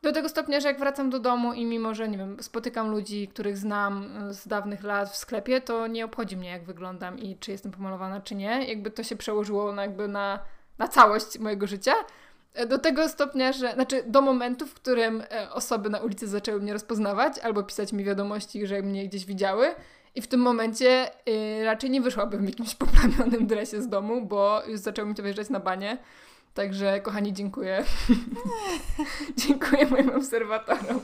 [0.06, 3.28] Do tego stopnia, że jak wracam do domu i mimo, że nie wiem, spotykam ludzi,
[3.28, 7.38] których znam e, z dawnych lat w sklepie, to nie obchodzi mnie, jak wyglądam i
[7.38, 8.66] czy jestem pomalowana, czy nie.
[8.66, 10.39] Jakby to się przełożyło na, jakby na,
[10.78, 11.93] na całość mojego życia.
[12.53, 16.62] E, do tego stopnia, że, znaczy do momentu, w którym e, osoby na ulicy zaczęły
[16.62, 19.76] mnie rozpoznawać albo pisać mi wiadomości, że mnie gdzieś widziały.
[20.16, 21.12] I w tym momencie
[21.64, 25.49] raczej nie wyszłabym w jakimś poplamionym dresie z domu, bo już zaczęło mi to wyjeżdżać
[25.49, 25.97] na banie.
[26.56, 27.84] Także kochani, dziękuję.
[29.47, 31.01] dziękuję moim obserwatorom.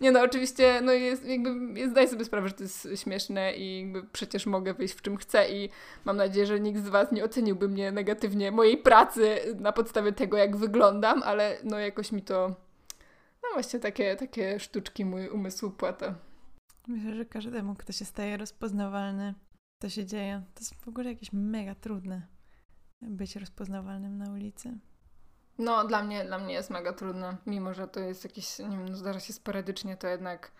[0.00, 3.92] Nie no, oczywiście, no jest, jakby, jest, zdaję sobie sprawę, że to jest śmieszne i
[4.12, 5.68] przecież mogę wyjść w czym chcę i
[6.04, 10.36] mam nadzieję, że nikt z Was nie oceniłby mnie negatywnie, mojej pracy na podstawie tego,
[10.36, 12.48] jak wyglądam, ale no jakoś mi to,
[13.42, 16.14] no właśnie takie, takie sztuczki mój umysł płata.
[16.88, 19.34] Myślę, że każdemu, kto się staje rozpoznawalny,
[19.78, 20.42] to się dzieje.
[20.54, 22.26] To jest w ogóle jakieś mega trudne
[23.02, 24.78] być rozpoznawalnym na ulicy.
[25.58, 27.36] No, dla mnie, dla mnie jest mega trudne.
[27.46, 30.50] Mimo, że to jest jakieś, nie wiem, no, zdarza się sporadycznie, to jednak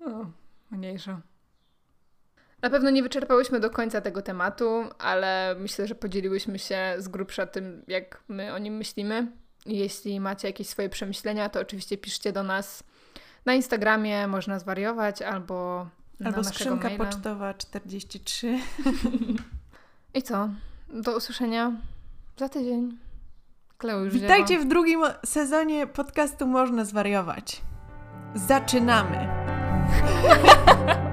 [0.00, 0.30] no,
[0.70, 1.20] mniejsza.
[2.62, 7.46] Na pewno nie wyczerpałyśmy do końca tego tematu, ale myślę, że podzieliłyśmy się z grubsza
[7.46, 9.32] tym, jak my o nim myślimy.
[9.66, 12.84] Jeśli macie jakieś swoje przemyślenia, to oczywiście piszcie do nas
[13.46, 15.86] na Instagramie, można zwariować, albo
[16.24, 17.04] Albo skrzynka maila.
[17.04, 18.58] pocztowa 43.
[20.14, 20.48] I co?
[20.88, 21.72] Do usłyszenia
[22.36, 22.98] za tydzień.
[23.78, 24.64] Kleo już Witajcie ziewa.
[24.64, 27.62] w drugim sezonie podcastu Można Zwariować.
[28.34, 29.28] Zaczynamy!